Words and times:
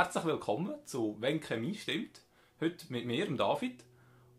herzlich 0.00 0.24
willkommen 0.24 0.74
zu 0.86 1.18
«Wenn 1.20 1.42
Chemie 1.42 1.74
stimmt». 1.74 2.22
Heute 2.58 2.90
mit 2.90 3.04
mir, 3.04 3.26
dem 3.26 3.36
David. 3.36 3.84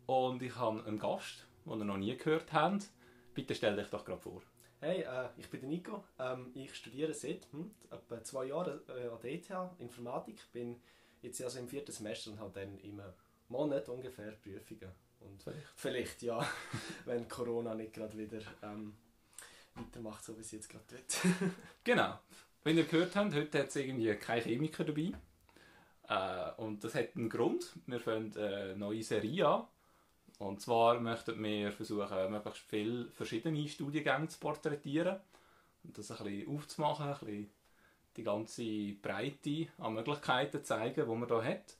Und 0.07 0.41
ich 0.41 0.55
habe 0.55 0.83
einen 0.83 0.97
Gast, 0.97 1.45
den 1.67 1.77
ihr 1.77 1.85
noch 1.85 1.97
nie 1.97 2.17
gehört 2.17 2.51
habt. 2.51 2.89
Bitte 3.35 3.53
stell 3.53 3.75
dich 3.75 3.85
doch 3.89 4.03
gerade 4.03 4.19
vor. 4.19 4.41
Hey, 4.79 5.01
äh, 5.01 5.29
ich 5.37 5.47
bin 5.51 5.59
der 5.59 5.69
Nico. 5.69 6.03
Ähm, 6.17 6.49
ich 6.55 6.73
studiere 6.73 7.13
seit 7.13 7.45
hm, 7.51 7.69
etwa 7.91 8.23
zwei 8.23 8.45
Jahren 8.45 8.79
äh, 8.89 9.07
an 9.07 9.19
der 9.21 9.33
ETH 9.33 9.51
Informatik. 9.77 10.51
Bin 10.51 10.81
jetzt 11.21 11.39
also 11.43 11.59
im 11.59 11.67
vierten 11.67 11.91
Semester 11.91 12.31
und 12.31 12.39
habe 12.39 12.59
dann 12.59 12.79
im 12.79 12.99
Monat 13.47 13.87
ungefähr 13.87 14.31
Prüfungen. 14.31 14.91
Und 15.19 15.43
Vielleicht. 15.43 15.67
vielleicht 15.75 16.21
ja, 16.23 16.43
wenn 17.05 17.27
Corona 17.27 17.75
nicht 17.75 17.93
gerade 17.93 18.17
wieder 18.17 18.41
ähm, 18.63 18.95
weitermacht, 19.75 20.25
so 20.25 20.35
wie 20.35 20.41
es 20.41 20.51
jetzt 20.53 20.69
gerade 20.69 20.85
tut. 20.87 21.31
Genau. 21.83 22.17
Wenn 22.63 22.77
ihr 22.77 22.83
gehört 22.85 23.15
habt, 23.15 23.35
heute 23.35 23.59
hat 23.59 23.67
es 23.67 23.75
irgendwie 23.75 24.11
keine 24.15 24.41
Chemiker 24.41 24.83
dabei. 24.83 25.13
Äh, 26.11 26.51
und 26.57 26.83
das 26.83 26.93
hat 26.95 27.15
einen 27.15 27.29
Grund. 27.29 27.71
Wir 27.85 27.99
fangen 27.99 28.35
eine 28.35 28.75
neue 28.75 29.01
Serie 29.01 29.47
an. 29.47 29.63
Und 30.39 30.59
zwar 30.59 30.99
möchten 30.99 31.41
wir 31.41 31.71
versuchen, 31.71 32.31
möglichst 32.31 32.63
viele 32.67 33.05
verschiedene 33.11 33.67
Studiengänge 33.67 34.27
zu 34.27 34.39
porträtieren. 34.39 35.17
Und 35.83 35.97
das 35.97 36.11
ein 36.11 36.23
bisschen 36.23 36.55
aufzumachen, 36.55 37.07
ein 37.07 37.19
bisschen 37.19 37.49
die 38.17 38.23
ganze 38.23 38.93
Breite 39.01 39.67
an 39.77 39.93
Möglichkeiten 39.93 40.63
zeigen, 40.65 41.05
die 41.05 41.15
man 41.15 41.27
hier 41.29 41.43
hat. 41.43 41.77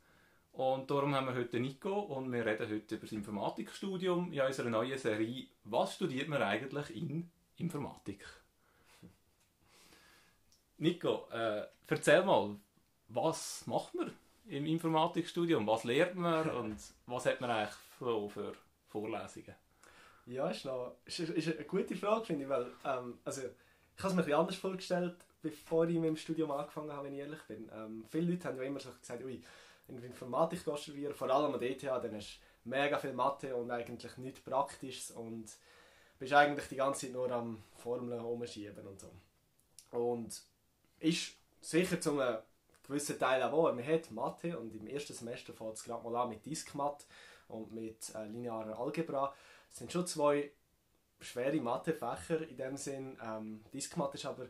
Und 0.54 0.90
darum 0.90 1.13
haben 1.13 1.27
wir 1.27 1.35
heute 1.35 1.59
Nico 1.59 1.99
und 1.99 2.32
wir 2.32 2.45
reden 2.45 2.70
heute 2.70 2.95
über 2.95 3.05
das 3.05 3.12
Informatikstudium 3.12 4.32
in 4.32 4.41
unserer 4.41 4.70
neuen 4.70 4.98
Serie 4.98 5.48
«Was 5.66 5.95
studiert 5.95 6.29
man 6.29 6.41
eigentlich 6.41 6.95
in 6.95 7.29
Informatik?» 7.57 8.26
Nico, 10.77 11.27
äh, 11.32 11.66
erzähl 11.88 12.23
mal, 12.23 12.55
was 13.07 13.66
macht 13.68 13.93
man 13.93 14.12
im 14.47 14.65
Informatikstudium? 14.65 15.65
Was 15.67 15.84
lernt 15.84 16.15
man 16.15 16.49
und 16.49 16.77
was 17.05 17.25
hat 17.25 17.41
man 17.41 17.49
eigentlich 17.49 17.75
so 17.99 18.29
für 18.29 18.53
Vorlesungen? 18.89 19.55
Ja, 20.25 20.49
ist, 20.49 20.65
noch, 20.65 20.95
ist, 21.05 21.20
ist 21.20 21.55
eine 21.55 21.65
gute 21.65 21.95
Frage, 21.95 22.25
finde 22.25 22.43
ich, 22.43 22.49
weil 22.49 22.67
ähm, 22.85 23.17
also, 23.25 23.41
ich 23.41 24.03
habe 24.03 24.20
es 24.20 24.27
mir 24.27 24.37
anders 24.37 24.55
vorgestellt, 24.55 25.15
bevor 25.41 25.87
ich 25.87 25.95
mit 25.95 26.05
dem 26.05 26.17
Studium 26.17 26.51
angefangen 26.51 26.91
habe, 26.91 27.07
wenn 27.07 27.13
ich 27.13 27.20
ehrlich 27.20 27.41
bin. 27.48 27.70
Ähm, 27.73 28.05
viele 28.09 28.31
Leute 28.31 28.48
haben 28.48 28.57
ja 28.57 28.63
immer 28.63 28.79
so 28.79 28.89
gesagt, 28.91 29.23
ui, 29.23 29.41
wenn 29.87 29.98
du 29.98 30.05
Informatik 30.05 30.61
studieren, 30.77 31.13
vor 31.13 31.29
allem 31.29 31.53
an 31.53 31.59
der 31.59 31.71
ETH, 31.71 31.83
dann 31.83 32.15
hast 32.15 32.39
du 32.63 32.70
mega 32.70 32.98
viel 32.98 33.13
Mathe 33.13 33.55
und 33.55 33.71
eigentlich 33.71 34.17
nichts 34.17 34.41
Praktisches 34.41 35.11
und 35.11 35.51
bist 36.20 36.33
eigentlich 36.33 36.67
die 36.67 36.76
ganze 36.76 37.07
Zeit 37.07 37.13
nur 37.13 37.31
am 37.31 37.63
Formeln 37.77 38.21
umschieben 38.21 38.85
und 38.85 38.99
so. 38.99 39.11
Und 39.98 40.41
ist 40.99 41.33
sicher 41.59 41.99
zu 41.99 42.20
einem 42.20 42.37
gewissen 42.91 43.17
Teil 43.17 43.41
auch. 43.43 43.73
Man 43.73 43.85
hat 43.85 44.11
Mathe 44.11 44.57
und 44.57 44.75
im 44.75 44.87
ersten 44.87 45.13
Semester 45.13 45.53
fängt 45.53 45.75
es 45.75 45.84
gerade 45.84 46.03
mal 46.03 46.15
an 46.21 46.29
mit 46.29 46.45
Diskmat 46.45 47.05
und 47.48 47.71
mit 47.71 48.13
äh, 48.15 48.25
linearer 48.25 48.77
Algebra. 48.77 49.33
Das 49.70 49.79
sind 49.79 49.91
schon 49.91 50.05
zwei 50.05 50.51
schwere 51.20 51.61
Mathefächer 51.61 52.48
in 52.48 52.57
dem 52.57 52.77
Sinn. 52.77 53.17
Ähm, 53.23 53.63
Diskmat 53.73 54.13
ist 54.15 54.25
aber 54.25 54.48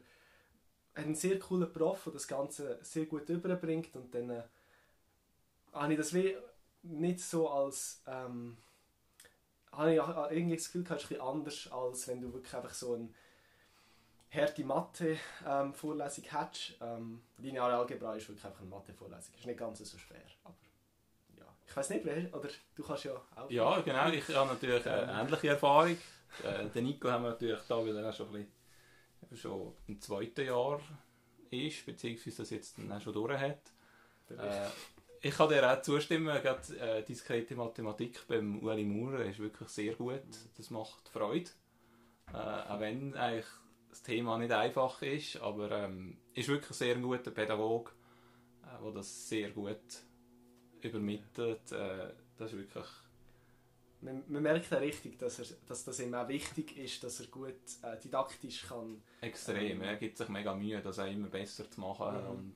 ein 0.94 1.16
sehr 1.16 1.40
cooler 1.40 1.68
Prof, 1.68 2.04
der 2.06 2.14
das 2.14 2.28
Ganze 2.28 2.80
sehr 2.82 3.06
gut 3.06 3.30
überbringt 3.30 3.96
und 3.96 4.14
dann 4.14 4.30
äh, 4.30 4.44
habe 5.74 5.94
ich 5.94 6.00
das 6.00 6.14
wie 6.14 6.36
nicht 6.84 7.22
so 7.22 7.50
als 7.50 8.02
ähm, 8.08 8.58
habe 9.72 9.94
ich 9.94 9.98
irgendwie 10.38 10.58
das 10.58 10.66
Gefühl, 10.66 10.86
es 10.90 11.10
ist 11.10 11.22
anders, 11.22 11.72
als 11.72 12.08
wenn 12.08 12.22
du 12.22 12.34
wirklich 12.34 12.54
einfach 12.54 12.74
so 12.74 12.96
ein 12.96 13.16
harte 14.32 14.64
Mathe-Vorlesung 14.64 16.24
hättest. 16.26 16.78
Ähm, 16.82 17.22
lineare 17.38 17.76
Algebra 17.76 18.16
ist 18.16 18.28
wirklich 18.28 18.46
einfach 18.46 18.62
eine 18.62 18.70
Mathe-Vorlesung. 18.70 19.36
Ist 19.38 19.46
nicht 19.46 19.60
ganz 19.60 19.80
so 19.80 19.98
schwer, 19.98 20.22
aber 20.44 20.56
ja. 21.38 21.46
Ich 21.68 21.76
weiß 21.76 21.90
nicht, 21.90 22.06
wer, 22.06 22.34
oder 22.34 22.50
du 22.76 22.84
kannst 22.84 23.04
ja 23.04 23.14
auch... 23.36 23.50
Ja, 23.50 23.82
genau. 23.82 24.10
Ich 24.10 24.28
habe 24.30 24.54
natürlich 24.54 24.88
eine 24.88 25.22
ähnliche 25.22 25.50
Erfahrung. 25.50 25.98
Äh, 26.44 26.70
den 26.74 26.86
Nico 26.86 27.10
haben 27.10 27.24
wir 27.24 27.32
natürlich 27.32 27.60
da, 27.68 27.78
weil 27.78 27.98
er 27.98 28.14
schon, 28.14 28.34
ein 28.36 28.48
bisschen, 29.30 29.38
schon 29.38 29.76
im 29.88 30.00
zweiten 30.00 30.46
Jahr 30.46 30.80
ist, 31.50 31.86
beziehungsweise 31.86 32.38
das 32.38 32.50
jetzt 32.52 32.78
dann 32.78 32.92
auch 32.92 33.02
schon 33.02 33.14
durch 33.14 33.38
hat. 33.38 33.72
Äh, 34.30 34.70
ich 35.24 35.36
kann 35.36 35.50
dir 35.50 35.72
auch 35.72 35.82
zustimmen, 35.82 36.42
gerade 36.42 36.78
äh, 36.80 37.04
diskrete 37.04 37.56
Mathematik 37.56 38.26
beim 38.28 38.64
Ueli 38.64 38.86
Maurer 38.86 39.26
ist 39.26 39.40
wirklich 39.40 39.70
sehr 39.70 39.94
gut. 39.94 40.24
Das 40.58 40.70
macht 40.70 41.10
Freude. 41.10 41.52
Äh, 42.34 42.38
auch 42.38 42.80
wenn 42.80 43.14
eigentlich 43.16 43.46
das 43.92 44.02
Thema 44.02 44.38
nicht 44.40 44.52
einfach 44.52 45.02
ist, 45.04 45.38
aber 45.38 45.70
ähm, 45.72 46.18
ist 46.34 46.48
wirklich 46.50 46.76
sehr 46.78 46.96
ein 46.96 47.04
guter 47.04 47.30
Pädagoge, 47.32 47.92
äh, 48.64 48.84
der 48.84 48.92
das 48.92 49.30
sehr 49.30 49.52
gut 49.52 49.78
übermittelt. 50.82 51.72
Äh, 51.72 52.14
das 52.38 52.52
ist 52.54 52.58
wirklich... 52.58 52.86
Man, 54.04 54.24
man 54.28 54.42
merkt 54.42 54.72
ja 54.72 54.80
richtig, 54.80 55.20
dass, 55.20 55.38
er, 55.38 55.46
dass 55.68 55.84
das 55.86 56.00
ihm 56.00 56.14
auch 56.16 56.28
wichtig 56.28 56.76
ist, 56.76 57.04
dass 57.04 57.20
er 57.20 57.28
gut 57.28 57.54
äh, 57.84 58.00
didaktisch 58.04 58.66
kann. 58.68 59.04
Extrem, 59.22 59.80
Ähm. 59.80 59.82
er 59.84 59.96
gibt 59.98 60.18
sich 60.18 60.28
mega 60.30 60.56
Mühe, 60.56 60.82
das 60.82 60.98
auch 60.98 61.06
immer 61.06 61.28
besser 61.28 61.70
zu 61.70 61.80
machen 61.82 62.16
Mhm. 62.24 62.30
und 62.30 62.56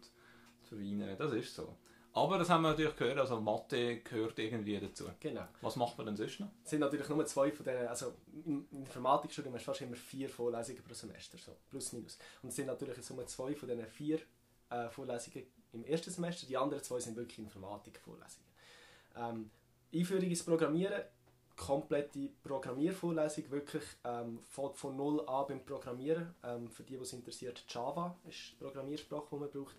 zu 0.64 0.76
verfeinern. 0.76 1.16
Das 1.20 1.34
ist 1.34 1.54
so. 1.54 1.78
Aber 2.16 2.38
das 2.38 2.50
haben 2.50 2.62
wir 2.62 2.70
natürlich 2.70 2.96
gehört, 2.96 3.18
also 3.18 3.42
Mathe 3.42 3.98
gehört 3.98 4.40
irgendwie 4.40 4.80
dazu. 4.80 5.04
Genau. 5.20 5.44
Was 5.60 5.76
macht 5.76 5.98
man 5.98 6.08
denn 6.08 6.16
sonst 6.16 6.40
noch? 6.40 6.48
Es 6.64 6.70
sind 6.70 6.80
natürlich 6.80 7.10
nur 7.10 7.26
zwei 7.26 7.52
von 7.52 7.66
denen, 7.66 7.88
also 7.88 8.14
im 8.46 8.66
Informatikstudium 8.72 9.54
hast 9.54 9.64
du 9.64 9.66
fast 9.66 9.82
immer 9.82 9.98
vier 9.98 10.30
Vorlesungen 10.30 10.82
pro 10.82 10.94
Semester, 10.94 11.38
so 11.38 11.52
plus 11.70 11.92
minus. 11.92 12.18
Und 12.42 12.50
es 12.50 12.56
sind 12.56 12.68
natürlich 12.68 12.98
nur 13.10 13.28
zwei 13.28 13.54
von 13.54 13.68
diesen 13.68 13.86
vier 13.88 14.20
äh, 14.70 14.88
Vorlesungen 14.88 15.46
im 15.74 15.84
ersten 15.84 16.10
Semester, 16.10 16.48
die 16.48 16.56
anderen 16.56 16.82
zwei 16.82 17.02
sind 17.02 17.18
wirklich 17.18 17.38
Informatik-Vorlesungen. 17.40 18.48
Ähm, 19.18 19.52
Einführung 19.94 20.30
ins 20.30 20.44
Programmieren, 20.44 21.04
komplette 21.58 22.30
Programmiervorlesung, 22.44 23.52
wirklich 23.52 23.84
ähm, 24.06 24.40
von 24.48 24.96
null 24.96 25.20
an 25.28 25.48
beim 25.50 25.66
Programmieren. 25.66 26.34
Ähm, 26.46 26.70
für 26.70 26.84
die, 26.84 26.96
die 26.96 27.04
es 27.04 27.12
interessiert, 27.12 27.66
Java 27.68 28.18
ist 28.26 28.52
die 28.54 28.64
Programmiersprache, 28.64 29.28
die 29.32 29.36
man 29.36 29.52
braucht. 29.52 29.76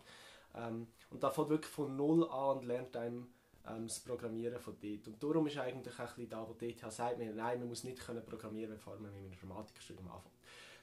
Ähm, 0.57 0.89
und 1.11 1.23
da 1.23 1.31
fängt 1.31 1.51
wirklich 1.51 1.73
von 1.73 1.97
null 1.97 2.29
an 2.29 2.59
und 2.59 2.65
lernt 2.65 2.97
einem 2.97 3.29
ähm, 3.69 3.87
das 3.87 4.01
Programmieren 4.01 4.59
von 4.61 4.77
dort. 4.81 5.09
Und 5.09 5.23
darum 5.23 5.47
ist 5.47 5.59
eigentlich 5.59 5.99
auch 5.99 6.17
ein 6.17 6.29
da, 6.29 6.49
wo 6.49 6.55
die 6.55 6.71
ETH 6.71 6.93
sagt, 6.93 7.19
mir, 7.19 7.33
nein, 7.33 7.59
man 7.59 7.69
muss 7.69 7.85
nicht 7.85 8.01
können 8.01 8.25
programmieren, 8.25 8.75
bevor 8.75 8.95
man 8.95 9.13
mit 9.13 9.23
dem 9.23 9.33
Informatikstudium 9.33 10.09
anfängt. 10.09 10.35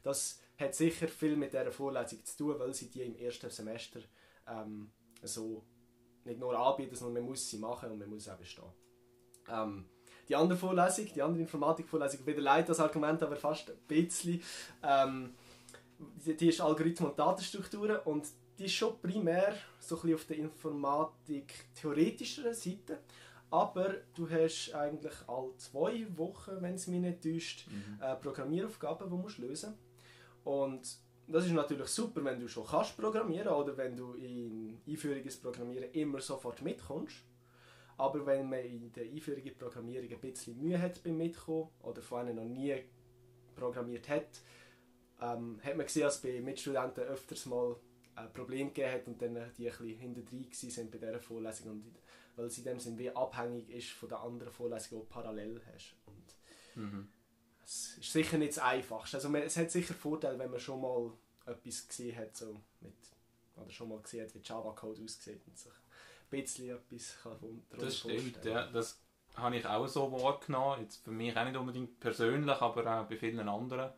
Das 0.04 0.42
hat 0.58 0.76
sicher 0.76 1.08
viel 1.08 1.36
mit 1.36 1.54
dieser 1.54 1.72
Vorlesung 1.72 2.24
zu 2.26 2.38
tun, 2.38 2.60
weil 2.60 2.74
sie 2.74 2.90
die 2.90 3.02
im 3.02 3.16
ersten 3.16 3.50
Semester 3.50 4.02
ähm, 4.48 4.92
so 5.22 5.64
nicht 6.26 6.40
nur 6.40 6.58
anbieten, 6.58 6.96
sondern 6.96 7.24
man 7.24 7.32
muss 7.32 7.50
sie 7.50 7.58
machen 7.58 7.92
und 7.92 8.00
man 8.00 8.10
muss 8.10 8.30
auch 8.30 8.38
bestehen. 8.38 8.66
Ähm, 9.50 9.86
die 10.28 10.36
andere 10.36 10.58
Vorlesung, 10.58 11.06
die 11.14 11.22
andere 11.22 11.42
Informatikvorlesung, 11.42 12.26
wieder 12.26 12.42
leid 12.42 12.70
das 12.70 12.80
Argument, 12.80 13.22
aber 13.24 13.36
fast 13.36 13.70
ein 13.70 13.78
bisschen, 13.88 14.42
ähm, 14.82 15.34
die, 16.26 16.36
die 16.36 16.50
ist 16.50 16.62
Algorithmen 16.62 17.10
und 17.10 17.20
Datenstrukturen 17.20 18.00
und 18.06 18.28
die 18.58 18.66
ist 18.66 18.74
schon 18.74 19.00
primär 19.02 19.56
so 19.80 19.96
ein 19.96 20.02
bisschen 20.02 20.16
auf 20.16 20.26
der 20.26 20.38
Informatik 20.38 21.54
theoretischeren 21.76 22.54
Seite, 22.54 23.00
aber 23.50 23.96
du 24.16 24.30
hast 24.30 24.74
eigentlich 24.74 25.14
alle 25.28 25.56
zwei 25.58 26.08
Wochen, 26.18 26.58
wenn 26.60 26.76
es 26.76 26.88
mich 26.88 27.02
nicht 27.02 27.22
täuscht, 27.22 27.68
äh, 28.02 28.16
Programmieraufgaben, 28.16 29.08
die 29.08 29.12
du 29.12 29.18
musst 29.18 29.38
lösen 29.38 29.76
Und 30.44 30.98
das 31.28 31.46
ist 31.46 31.52
natürlich 31.52 31.88
super, 31.88 32.24
wenn 32.24 32.40
du 32.40 32.48
schon 32.48 32.66
kannst 32.66 32.98
programmieren 32.98 33.50
oder 33.50 33.78
wenn 33.78 33.96
du 33.96 34.14
in 34.14 34.80
Einführung 34.88 35.24
ins 35.24 35.38
Programmieren 35.38 35.92
immer 35.92 36.20
sofort 36.20 36.62
mitkommst. 36.62 37.18
Aber 37.98 38.26
wenn 38.26 38.50
man 38.50 38.60
in 38.60 38.92
der 38.92 39.06
Einführung 39.06 39.44
in 39.44 39.58
Programmierung 39.58 40.10
ein 40.12 40.20
bisschen 40.20 40.60
Mühe 40.60 40.82
hat 40.82 41.04
beim 41.04 41.18
Mitkommen 41.18 41.70
oder 41.84 42.02
vor 42.02 42.20
allem 42.20 42.36
noch 42.36 42.44
nie 42.44 42.76
programmiert 43.56 44.10
hat, 44.10 44.42
ähm, 45.22 45.60
hat 45.64 45.78
man 45.78 45.86
gesehen, 45.86 46.04
dass 46.04 46.22
bei 46.22 46.42
Mitstudenten 46.42 47.04
öfters 47.04 47.46
mal 47.46 47.76
ein 48.16 48.34
Problem 48.34 48.68
gegeben 48.68 48.94
hat 48.94 49.08
und 49.08 49.22
dann 49.22 49.34
die 49.58 49.70
ein 49.70 49.78
bisschen 49.78 50.00
hinterdrein 50.00 50.48
sind 50.52 50.92
bei 50.92 50.98
dieser 50.98 51.20
Vorlesung, 51.20 51.72
und, 51.72 51.96
weil 52.36 52.50
sie 52.50 52.62
in 52.62 52.66
dem 52.66 52.80
Sinn 52.80 52.98
wie 52.98 53.16
abhängig 53.16 53.70
ist 53.70 53.90
von 53.92 54.10
der 54.10 54.20
anderen 54.20 54.52
Vorlesung, 54.52 55.00
die 55.00 55.06
du 55.06 55.10
parallel 55.10 55.62
hast. 55.74 55.96
Und 56.06 56.36
Mhm. 56.76 57.08
es 57.64 57.98
ist 58.00 58.12
sicher 58.12 58.38
nicht 58.38 58.58
das 58.58 58.64
Einfachste. 58.64 59.18
Also 59.18 59.34
es 59.36 59.58
hat 59.58 59.72
sicher 59.72 59.94
Vorteile, 59.94 60.40
wenn 60.40 60.52
man 60.52 60.60
schon 60.60 60.82
mal 60.82 61.12
etwas 61.46 61.88
gesehen 61.88 62.18
hat, 62.18 62.36
so 62.36 62.60
mit, 62.82 62.94
oder 63.56 63.70
schon 63.70 63.90
mal 63.90 64.00
gesehen 64.00 64.26
hat, 64.26 64.34
wie 64.34 64.42
Java-Code 64.44 65.04
aussieht 65.04 65.42
und 65.46 65.58
sich 65.58 65.72
ein 65.72 66.42
bisschen 66.42 66.70
etwas 66.70 67.18
kann 67.22 67.64
Das 67.78 68.00
stimmt, 68.00 68.44
ja. 68.44 68.72
Das 68.72 69.00
habe 69.36 69.58
ich 69.58 69.66
auch 69.66 69.88
so 69.88 70.12
wahrgenommen. 70.12 70.82
Jetzt 70.82 71.04
für 71.04 71.12
mich 71.12 71.36
auch 71.36 71.46
nicht 71.46 71.58
unbedingt 71.58 72.00
persönlich, 72.00 72.58
aber 72.62 73.02
auch 73.02 73.08
bei 73.08 73.18
vielen 73.18 73.48
anderen. 73.48 73.92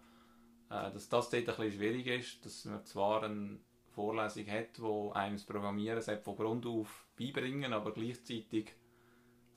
Äh, 0.69 0.91
dass 0.91 1.07
das 1.09 1.29
dort 1.29 1.33
ein 1.33 1.45
bisschen 1.45 1.71
schwierig 1.73 2.07
ist, 2.07 2.45
dass 2.45 2.65
man 2.65 2.85
zwar 2.85 3.23
eine 3.23 3.59
Vorlesung 3.95 4.47
hat, 4.47 4.81
wo 4.81 5.11
einem 5.11 5.35
das 5.37 5.45
Programmieren 5.45 6.01
selbst 6.01 6.25
von 6.25 6.35
Grund 6.35 6.65
auf 6.65 7.07
beibringen, 7.17 7.73
aber 7.73 7.93
gleichzeitig 7.93 8.73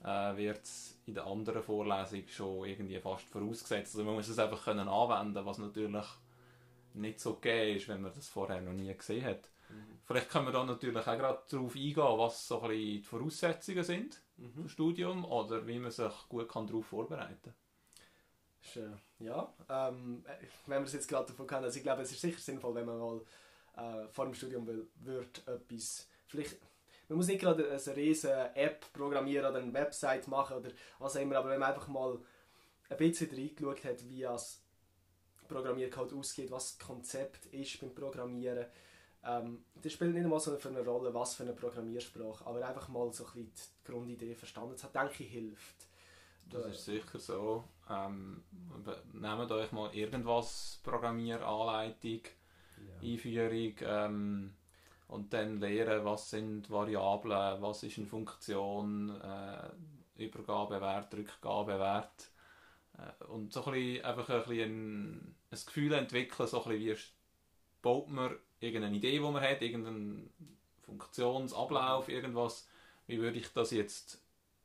äh, 0.04 0.36
wird 0.36 0.62
es 0.64 1.00
in 1.06 1.14
der 1.14 1.26
anderen 1.26 1.62
Vorlesung 1.62 2.26
schon 2.28 2.66
irgendwie 2.66 3.00
fast 3.00 3.28
vorausgesetzt. 3.28 3.94
Also 3.94 4.04
man 4.04 4.14
muss 4.14 4.28
es 4.28 4.38
einfach 4.38 4.64
können 4.64 4.88
anwenden, 4.88 5.44
was 5.44 5.58
natürlich 5.58 6.06
nicht 6.94 7.20
so 7.20 7.34
gegeben 7.34 7.76
ist, 7.76 7.88
wenn 7.88 8.02
man 8.02 8.12
das 8.14 8.28
vorher 8.28 8.60
noch 8.60 8.72
nie 8.72 8.94
gesehen 8.94 9.24
hat. 9.24 9.50
Mhm. 9.68 9.98
Vielleicht 10.04 10.30
können 10.30 10.46
wir 10.46 10.52
da 10.52 10.64
natürlich 10.64 11.06
auch 11.06 11.18
gerade 11.18 11.42
darauf 11.50 11.74
eingehen, 11.74 11.96
was 11.96 12.48
so 12.48 12.60
ein 12.62 12.68
bisschen 12.68 12.86
die 12.86 13.02
Voraussetzungen 13.02 13.84
sind 13.84 14.22
Mhm. 14.38 14.62
im 14.62 14.68
Studium 14.68 15.24
oder 15.24 15.66
wie 15.66 15.80
man 15.80 15.90
sich 15.90 16.12
gut 16.28 16.48
kann 16.48 16.66
darauf 16.66 16.86
vorbereiten 16.86 17.42
kann. 17.42 17.54
Schön. 18.60 19.00
Ja, 19.18 19.52
ähm, 19.68 20.24
äh, 20.26 20.46
wenn 20.66 20.82
wir 20.82 20.86
es 20.86 20.92
jetzt 20.92 21.08
gerade 21.08 21.26
davon 21.28 21.46
kennen, 21.46 21.64
also 21.64 21.76
ich 21.76 21.82
glaube, 21.82 22.02
es 22.02 22.12
ist 22.12 22.20
sicher 22.20 22.38
sinnvoll, 22.38 22.74
wenn 22.74 22.86
man 22.86 22.98
mal 22.98 23.20
äh, 23.78 24.08
vor 24.08 24.24
dem 24.26 24.34
Studium 24.34 24.66
will, 24.66 24.88
wird 24.96 25.46
etwas, 25.46 26.08
vielleicht, 26.26 26.58
man 27.08 27.16
muss 27.16 27.28
nicht 27.28 27.40
gerade 27.40 27.68
eine 27.68 27.96
riesige 27.96 28.54
App 28.54 28.92
programmieren 28.92 29.46
oder 29.50 29.60
eine 29.60 29.72
Website 29.72 30.28
machen 30.28 30.58
oder 30.58 30.70
was 30.98 31.16
auch 31.16 31.20
immer, 31.20 31.36
aber 31.36 31.50
wenn 31.50 31.60
man 31.60 31.70
einfach 31.70 31.88
mal 31.88 32.18
ein 32.90 32.96
bisschen 32.96 33.30
reingeschaut 33.30 33.84
hat, 33.84 34.08
wie 34.08 34.22
das 34.22 34.62
Programmiercode 35.46 36.12
ausgeht, 36.12 36.50
was 36.50 36.76
das 36.76 36.86
Konzept 36.86 37.46
ist 37.46 37.80
beim 37.80 37.94
Programmieren, 37.94 38.66
ähm, 39.24 39.64
das 39.82 39.92
spielt 39.92 40.14
nicht 40.14 40.26
mal 40.26 40.38
so 40.38 40.56
eine 40.56 40.84
Rolle, 40.84 41.12
was 41.12 41.34
für 41.34 41.42
eine 41.42 41.52
Programmiersprache, 41.52 42.46
aber 42.46 42.66
einfach 42.66 42.88
mal 42.88 43.12
so 43.12 43.26
ein 43.34 43.52
die 43.54 43.90
Grundidee 43.90 44.34
verstanden 44.34 44.76
zu 44.76 44.86
haben, 44.86 44.92
denke 45.08 45.24
ich, 45.24 45.30
hilft. 45.30 45.88
Das 46.50 46.66
ist 46.66 46.84
sicher 46.86 47.18
so. 47.18 47.64
Ähm, 47.90 48.42
nehmt 49.12 49.50
euch 49.50 49.72
mal 49.72 49.94
irgendwas, 49.94 50.80
Programmieranleitung, 50.82 52.22
Ja. 52.86 53.12
Einführung 53.12 53.74
ähm, 53.80 54.54
und 55.08 55.32
dann 55.32 55.58
lernen, 55.58 56.04
was 56.04 56.30
sind 56.30 56.70
Variablen, 56.70 57.62
was 57.62 57.82
ist 57.82 57.98
eine 57.98 58.06
Funktion, 58.06 59.20
äh, 59.20 59.70
Übergabewert, 60.24 61.14
Rückgabewert. 61.14 62.30
Äh, 62.98 63.24
und 63.24 63.52
so 63.52 63.64
ein 63.64 63.72
bisschen, 63.72 64.04
einfach 64.04 64.28
ein, 64.28 64.42
bisschen 64.42 65.36
ein, 65.50 65.66
Gefühl 65.66 65.92
entwickeln, 65.92 66.48
so 66.48 66.64
ein 66.64 66.78
bisschen 66.78 66.96
wie 66.96 67.82
baut 67.82 68.10
man 68.10 68.36
irgendeine 68.60 68.96
Idee, 68.96 69.12
die 69.12 69.20
man 69.20 69.40
hat, 69.40 69.62
irgendeinen 69.62 70.30
Funktionsablauf, 70.82 72.08
irgendwas, 72.08 72.68
wie 73.06 73.18
würde 73.18 73.38
ich 73.38 73.52
das 73.52 73.70
jetzt 73.70 74.20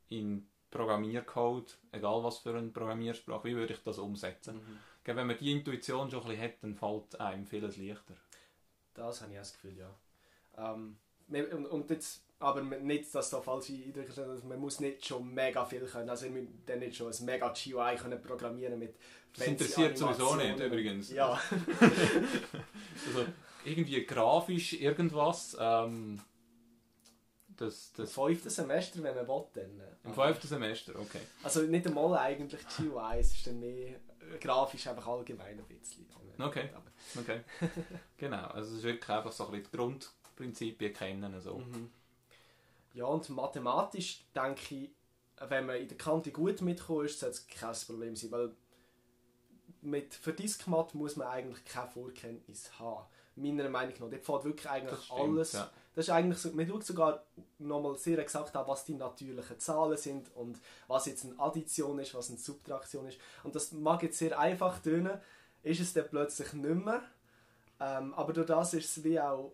in 0.09 0.47
Programmiercode, 0.71 1.77
egal 1.91 2.23
was 2.23 2.39
für 2.39 2.57
eine 2.57 2.69
Programmiersprache, 2.69 3.47
wie 3.49 3.55
würde 3.55 3.73
ich 3.73 3.83
das 3.83 3.99
umsetzen? 3.99 4.55
Mhm. 4.55 4.79
Wenn 5.05 5.27
man 5.27 5.37
die 5.37 5.51
Intuition 5.51 6.09
schon 6.09 6.21
ein 6.21 6.27
bisschen 6.27 6.43
hat, 6.43 6.63
dann 6.63 6.75
fällt 6.75 7.19
einem 7.19 7.45
vieles 7.45 7.77
leichter. 7.77 8.15
Das 8.93 9.21
habe 9.21 9.31
ich 9.31 9.37
auch 9.37 9.41
das 9.41 9.53
Gefühl, 9.53 9.77
ja. 9.77 9.89
Ähm, 10.57 10.97
und, 11.29 11.65
und 11.65 11.89
jetzt, 11.89 12.23
aber 12.39 12.61
nicht, 12.61 13.13
dass 13.15 13.29
da 13.29 13.41
falsche 13.41 13.73
Eindrücke 13.73 14.11
sind, 14.11 14.29
also 14.29 14.47
man 14.47 14.59
muss 14.59 14.79
nicht 14.79 15.05
schon 15.05 15.33
mega 15.33 15.65
viel 15.65 15.85
können. 15.85 16.09
Also 16.09 16.25
wir 16.25 16.31
müssen 16.31 16.63
dann 16.65 16.79
nicht 16.79 16.95
schon 16.95 17.11
ein 17.11 17.25
mega 17.25 17.47
GUI 17.47 17.95
können 17.95 18.21
programmieren 18.21 18.77
mit 18.77 18.95
Das 19.35 19.47
interessiert 19.47 19.97
sowieso 19.97 20.35
nicht, 20.35 20.59
übrigens. 20.59 21.11
Ja, 21.11 21.39
Also, 23.07 23.25
irgendwie 23.65 24.05
grafisch 24.05 24.73
irgendwas, 24.73 25.57
ähm, 25.59 26.19
das, 27.55 27.93
das 27.93 28.09
das 28.09 28.13
fünfte 28.13 28.49
Semester, 28.49 29.01
wenn 29.03 29.15
man 29.15 29.27
will, 29.27 29.43
dann. 29.53 29.79
äh, 29.79 30.07
im 30.07 30.13
fünften 30.13 30.47
Semester, 30.47 30.93
okay. 30.99 31.21
Also 31.43 31.61
nicht 31.61 31.87
einmal 31.87 32.17
eigentlich 32.17 32.61
GUI, 32.77 33.19
es 33.19 33.33
ist 33.33 33.47
dann 33.47 33.59
mehr 33.59 33.95
grafisch 34.39 34.87
einfach 34.87 35.07
allgemein 35.07 35.59
ein 35.59 35.65
bisschen. 35.65 36.07
Okay. 36.39 36.69
Okay. 37.19 37.41
genau, 38.17 38.47
also 38.47 38.71
es 38.71 38.77
ist 38.79 38.83
wirklich 38.83 39.09
einfach 39.09 39.31
so 39.31 39.45
ein 39.45 39.51
bisschen 39.51 39.69
die 39.71 39.77
Grundprinzipien 39.77 40.93
kennen. 40.93 41.39
So. 41.41 41.59
Mhm. 41.59 41.91
Ja, 42.93 43.05
und 43.05 43.29
mathematisch 43.29 44.25
denke 44.35 44.75
ich, 44.75 44.91
wenn 45.49 45.65
man 45.65 45.77
in 45.77 45.87
der 45.87 45.97
Kante 45.97 46.31
gut 46.31 46.61
mitkommt, 46.61 47.05
ist, 47.05 47.19
sollte 47.19 47.35
es 47.35 47.47
kein 47.47 47.75
Problem 47.85 48.15
sein, 48.15 48.31
weil 48.31 48.55
mit, 49.81 50.13
für 50.13 50.33
Diskmat 50.33 50.93
muss 50.93 51.15
man 51.15 51.27
eigentlich 51.27 51.65
keine 51.65 51.89
Vorkenntnis 51.89 52.79
haben. 52.79 53.05
Meiner 53.35 53.69
Meinung 53.69 53.93
nach. 53.99 54.09
Dort 54.09 54.23
fällt 54.25 54.43
wirklich 54.43 54.69
eigentlich 54.69 54.91
Das 54.91 55.05
stimmt, 55.05 55.19
alles. 55.19 55.53
ja. 55.53 55.71
Das 55.95 56.05
ist 56.05 56.09
eigentlich 56.11 56.39
so, 56.39 56.51
man 56.51 56.67
schaut 56.67 56.83
sogar 56.83 57.23
nochmal 57.59 57.95
sehr 57.97 58.17
exakt 58.19 58.55
an, 58.55 58.67
was 58.67 58.83
die 58.85 58.95
natürlichen 58.95 59.59
Zahlen 59.59 59.97
sind 59.97 60.35
und 60.35 60.59
was 60.87 61.05
jetzt 61.05 61.25
eine 61.25 61.39
Addition 61.39 61.99
ist, 61.99 62.15
was 62.15 62.29
eine 62.29 62.39
Subtraktion 62.39 63.07
ist. 63.07 63.19
Und 63.43 63.55
das 63.55 63.71
mag 63.71 64.01
jetzt 64.03 64.17
sehr 64.17 64.37
einfach 64.39 64.79
tönen, 64.79 65.19
ist 65.61 65.79
es 65.81 65.93
dann 65.93 66.07
plötzlich 66.09 66.53
nicht 66.53 66.85
mehr. 66.85 67.03
Ähm, 67.79 68.13
aber 68.15 68.33
durch 68.33 68.47
das 68.47 68.73
ist 68.73 68.97
es 68.97 69.03
wie 69.03 69.19
auch, 69.19 69.51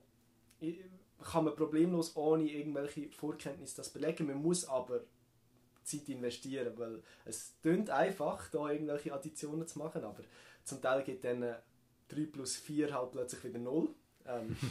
kann 1.32 1.46
man 1.46 1.56
problemlos 1.56 2.16
ohne 2.16 2.44
irgendwelche 2.50 3.10
Vorkenntnisse 3.12 3.78
das 3.78 3.90
belegen. 3.90 4.28
Man 4.28 4.42
muss 4.42 4.66
aber 4.66 5.02
Zeit 5.84 6.08
investieren, 6.10 6.74
weil 6.78 7.02
es 7.26 7.60
tönt 7.62 7.90
einfach, 7.90 8.50
da 8.50 8.70
irgendwelche 8.70 9.14
Additionen 9.14 9.68
zu 9.68 9.80
machen, 9.80 10.04
aber 10.04 10.24
zum 10.64 10.82
Teil 10.82 11.04
geht 11.04 11.24
dann 11.24 11.44
äh, 11.44 11.56
3 12.10 12.26
plus 12.26 12.58
4 12.58 12.94
halt 12.94 13.12
plötzlich 13.12 13.44
wieder 13.44 13.60
0. 13.60 13.90
Ähm, 14.26 14.56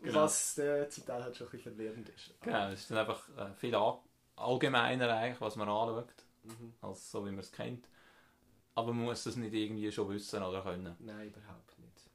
Genau. 0.00 0.20
Was 0.22 0.56
äh, 0.58 0.88
zum 0.88 1.06
Teil 1.06 1.24
halt 1.24 1.36
schon 1.36 1.48
ein 1.48 1.50
bisschen 1.50 1.74
verwirrend 1.74 2.08
ist. 2.10 2.32
Genau, 2.40 2.68
es 2.68 2.80
ist 2.82 2.90
dann 2.92 2.98
einfach 2.98 3.28
äh, 3.36 3.52
viel 3.54 3.74
all- 3.74 3.98
allgemeiner 4.36 5.12
eigentlich, 5.12 5.40
was 5.40 5.56
man 5.56 5.68
anschaut, 5.68 6.06
Mhm. 6.44 6.72
als 6.80 7.10
so 7.10 7.26
wie 7.26 7.30
man 7.30 7.40
es 7.40 7.50
kennt. 7.50 7.88
Aber 8.76 8.92
man 8.92 9.06
muss 9.06 9.24
das 9.24 9.34
nicht 9.34 9.52
irgendwie 9.52 9.90
schon 9.90 10.08
wissen 10.10 10.40
oder 10.40 10.62
können. 10.62 10.94
Nein, 11.00 11.28
überhaupt 11.28 11.76
nicht. 11.80 12.08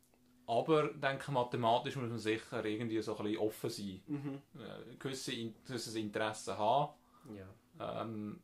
Aber 0.47 0.91
ich 0.91 0.99
denke, 1.01 1.29
mathematisch 1.33 1.97
muss 1.97 2.09
man 2.09 2.17
sicher 2.19 2.63
irgendwie 2.63 3.01
so 3.01 3.17
ein 3.17 3.23
bisschen 3.25 3.39
offen 3.39 3.69
sein. 3.69 4.01
Mhm. 4.07 4.41
Äh, 4.61 4.95
gewisse 4.97 5.33
gewisses 5.67 5.95
Interesse 5.95 6.57
haben. 6.57 6.93
Ja. 7.35 8.01
Ähm, 8.01 8.41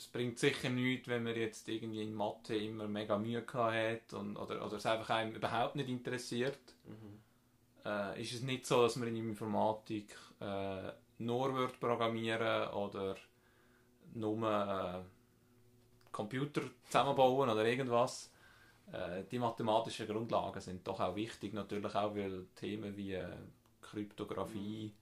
es 0.00 0.08
bringt 0.08 0.38
sicher 0.38 0.70
nichts, 0.70 1.08
wenn 1.08 1.24
man 1.24 1.36
jetzt 1.36 1.68
irgendwie 1.68 2.02
in 2.02 2.14
Mathe 2.14 2.56
immer 2.56 2.88
mega 2.88 3.18
Mühe 3.18 3.44
hat 3.46 4.14
und, 4.14 4.38
oder, 4.38 4.64
oder 4.64 4.78
es 4.78 4.86
einfach 4.86 5.10
einem 5.10 5.34
überhaupt 5.34 5.76
nicht 5.76 5.90
interessiert. 5.90 6.74
Mhm. 6.86 7.20
Äh, 7.84 8.22
ist 8.22 8.32
es 8.32 8.40
nicht 8.40 8.64
so, 8.64 8.82
dass 8.82 8.96
man 8.96 9.08
in 9.08 9.16
Informatik 9.16 10.16
äh, 10.40 10.90
nur 11.18 11.54
wird 11.54 11.78
programmieren 11.78 12.70
oder 12.70 13.14
nur 14.14 14.50
äh, 14.50 15.02
Computer 16.10 16.62
zusammenbauen 16.86 17.50
oder 17.50 17.66
irgendwas. 17.66 18.32
Äh, 18.90 19.24
die 19.30 19.38
mathematischen 19.38 20.06
Grundlagen 20.06 20.62
sind 20.62 20.88
doch 20.88 21.00
auch 21.00 21.14
wichtig, 21.14 21.52
natürlich 21.52 21.94
auch, 21.94 22.14
weil 22.14 22.46
Themen 22.56 22.96
wie 22.96 23.12
äh, 23.12 23.36
Kryptographie 23.82 24.94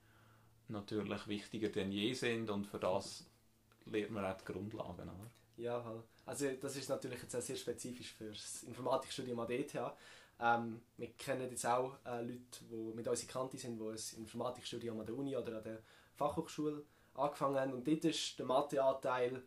natürlich 0.67 1.25
wichtiger 1.27 1.69
denn 1.69 1.93
je 1.93 2.11
sind 2.13 2.49
und 2.49 2.67
für 2.67 2.79
das 2.79 3.28
lernt 3.85 4.11
man 4.11 4.25
auch 4.25 4.37
die 4.37 4.45
Grundlagen. 4.45 5.09
Oder? 5.09 5.31
Ja, 5.57 5.81
voll. 5.81 6.03
also 6.25 6.49
das 6.51 6.75
ist 6.77 6.89
natürlich 6.89 7.21
jetzt 7.21 7.45
sehr 7.45 7.55
spezifisch 7.55 8.13
für 8.13 8.29
das 8.29 8.63
Informatikstudium 8.63 9.39
an 9.39 9.47
der 9.47 9.59
ETH. 9.59 9.75
Ähm, 10.41 10.81
wir 10.95 11.11
kennen 11.13 11.49
jetzt 11.51 11.65
auch 11.65 11.97
äh, 12.05 12.21
Leute, 12.21 12.63
die 12.71 12.93
mit 12.95 13.07
uns 13.07 13.23
in 13.23 13.27
Kante 13.27 13.57
sind, 13.57 13.77
die 13.77 13.83
ein 13.83 14.19
Informatikstudium 14.21 14.99
an 14.99 15.05
der 15.05 15.15
Uni 15.15 15.35
oder 15.35 15.57
an 15.57 15.63
der 15.63 15.79
Fachhochschule 16.15 16.85
angefangen 17.15 17.59
haben. 17.59 17.73
Und 17.73 17.85
dort 17.85 18.05
ist 18.05 18.39
der 18.39 18.45
Matheanteil 18.45 19.43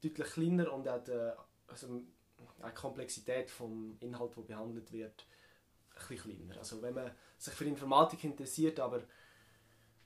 deutlich 0.00 0.28
kleiner 0.28 0.72
und 0.72 0.88
auch 0.88 1.02
die, 1.02 1.32
also 1.66 1.88
die 1.88 2.74
Komplexität 2.74 3.50
vom 3.50 3.96
Inhalt, 4.00 4.36
der 4.36 4.42
behandelt 4.42 4.92
wird, 4.92 5.26
ein 5.96 6.08
bisschen 6.08 6.36
kleiner. 6.36 6.58
Also 6.58 6.80
wenn 6.82 6.94
man 6.94 7.10
sich 7.36 7.54
für 7.54 7.64
Informatik 7.64 8.22
interessiert, 8.22 8.78
aber 8.78 9.02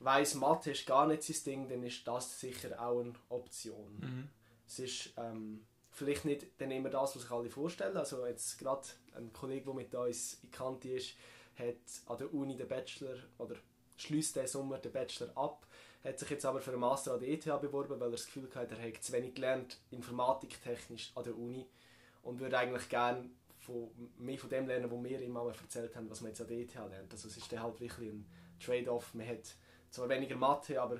weiss, 0.03 0.35
Mathe 0.35 0.71
ist 0.71 0.85
gar 0.85 1.07
nicht 1.07 1.23
sein 1.23 1.43
Ding, 1.45 1.69
dann 1.69 1.83
ist 1.83 2.07
das 2.07 2.39
sicher 2.39 2.79
auch 2.81 2.99
eine 2.99 3.13
Option. 3.29 3.99
Mhm. 3.99 4.29
Es 4.67 4.79
ist 4.79 5.13
ähm, 5.17 5.65
vielleicht 5.91 6.25
nicht 6.25 6.47
dann 6.57 6.71
immer 6.71 6.89
das, 6.89 7.15
was 7.15 7.23
sich 7.23 7.31
alle 7.31 7.49
vorstellen. 7.49 7.95
Also 7.95 8.25
jetzt 8.25 8.57
gerade 8.59 8.87
ein 9.15 9.31
Kollege, 9.31 9.65
der 9.65 9.73
mit 9.73 9.93
uns 9.95 10.39
in 10.43 10.51
Kante 10.51 10.89
ist, 10.89 11.15
hat 11.57 11.75
an 12.07 12.17
der 12.17 12.33
Uni 12.33 12.55
den 12.55 12.67
Bachelor 12.67 13.15
oder 13.37 13.55
schließt 13.97 14.35
diesen 14.35 14.47
Sommer 14.47 14.79
den 14.79 14.91
Bachelor 14.91 15.35
ab, 15.37 15.67
hat 16.03 16.19
sich 16.19 16.29
jetzt 16.29 16.45
aber 16.45 16.59
für 16.59 16.71
einen 16.71 16.79
Master 16.79 17.13
an 17.13 17.19
der 17.19 17.29
ETH 17.29 17.45
beworben, 17.61 17.99
weil 17.99 18.07
er 18.09 18.11
das 18.11 18.25
Gefühl 18.25 18.49
hatte, 18.55 18.75
er 18.75 18.87
hat 18.87 19.03
zu 19.03 19.13
wenig 19.13 19.35
gelernt, 19.35 19.79
informatiktechnisch 19.91 21.11
an 21.15 21.23
der 21.23 21.37
Uni 21.37 21.67
und 22.23 22.39
würde 22.39 22.57
eigentlich 22.57 22.89
gerne 22.89 23.29
von, 23.59 23.89
mehr 24.17 24.37
von 24.37 24.49
dem 24.49 24.67
lernen, 24.67 24.91
was 24.91 25.03
wir 25.03 25.21
ihm 25.21 25.31
mal 25.31 25.47
erzählt 25.47 25.95
haben, 25.95 26.09
was 26.09 26.21
man 26.21 26.31
jetzt 26.31 26.41
an 26.41 26.47
der 26.47 26.57
ETH 26.57 26.73
lernt. 26.73 27.11
Also 27.11 27.27
es 27.27 27.37
ist 27.37 27.51
dann 27.51 27.63
halt 27.63 27.79
wirklich 27.79 28.09
ein 28.09 28.25
Trade-off. 28.59 29.13
Man 29.13 29.27
hat 29.27 29.55
zwar 29.93 30.09
weniger 30.09 30.35
Mathe, 30.35 30.81
aber 30.81 30.97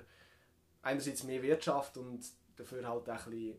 einerseits 0.81 1.23
mehr 1.23 1.41
Wirtschaft 1.41 1.97
und 1.97 2.23
dafür 2.55 2.88
halt 2.88 3.09
auch 3.09 3.25
ein 3.27 3.31
bisschen 3.31 3.55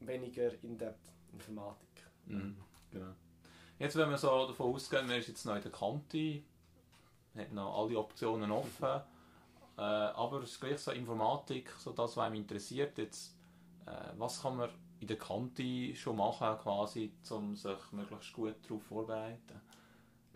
weniger 0.00 0.50
in-depth 0.62 1.12
Informatik. 1.32 2.06
Mhm. 2.26 2.56
Genau. 2.90 3.12
Jetzt, 3.78 3.96
wenn 3.96 4.10
wir 4.10 4.18
so 4.18 4.46
davon 4.46 4.74
ausgehen, 4.74 5.06
man 5.06 5.18
ist 5.18 5.28
jetzt 5.28 5.44
noch 5.44 5.56
in 5.56 5.62
der 5.62 5.70
Kante, 5.70 6.42
hat 7.36 7.52
noch 7.52 7.78
alle 7.78 7.98
Optionen 7.98 8.50
offen, 8.50 9.02
äh, 9.76 9.80
aber 9.80 10.42
es 10.42 10.52
ist 10.52 10.60
gleich 10.60 10.78
so 10.78 10.90
Informatik, 10.90 11.70
so 11.78 11.92
das, 11.92 12.16
was 12.16 12.26
einem 12.26 12.36
interessiert. 12.36 12.98
Jetzt, 12.98 13.36
äh, 13.86 13.90
was 14.16 14.42
kann 14.42 14.56
man 14.56 14.70
in 15.00 15.06
der 15.06 15.18
Kante 15.18 15.94
schon 15.94 16.16
machen, 16.16 16.58
quasi, 16.58 17.12
um 17.30 17.54
sich 17.54 17.92
möglichst 17.92 18.32
gut 18.32 18.56
darauf 18.64 18.82
vorzubereiten? 18.82 19.60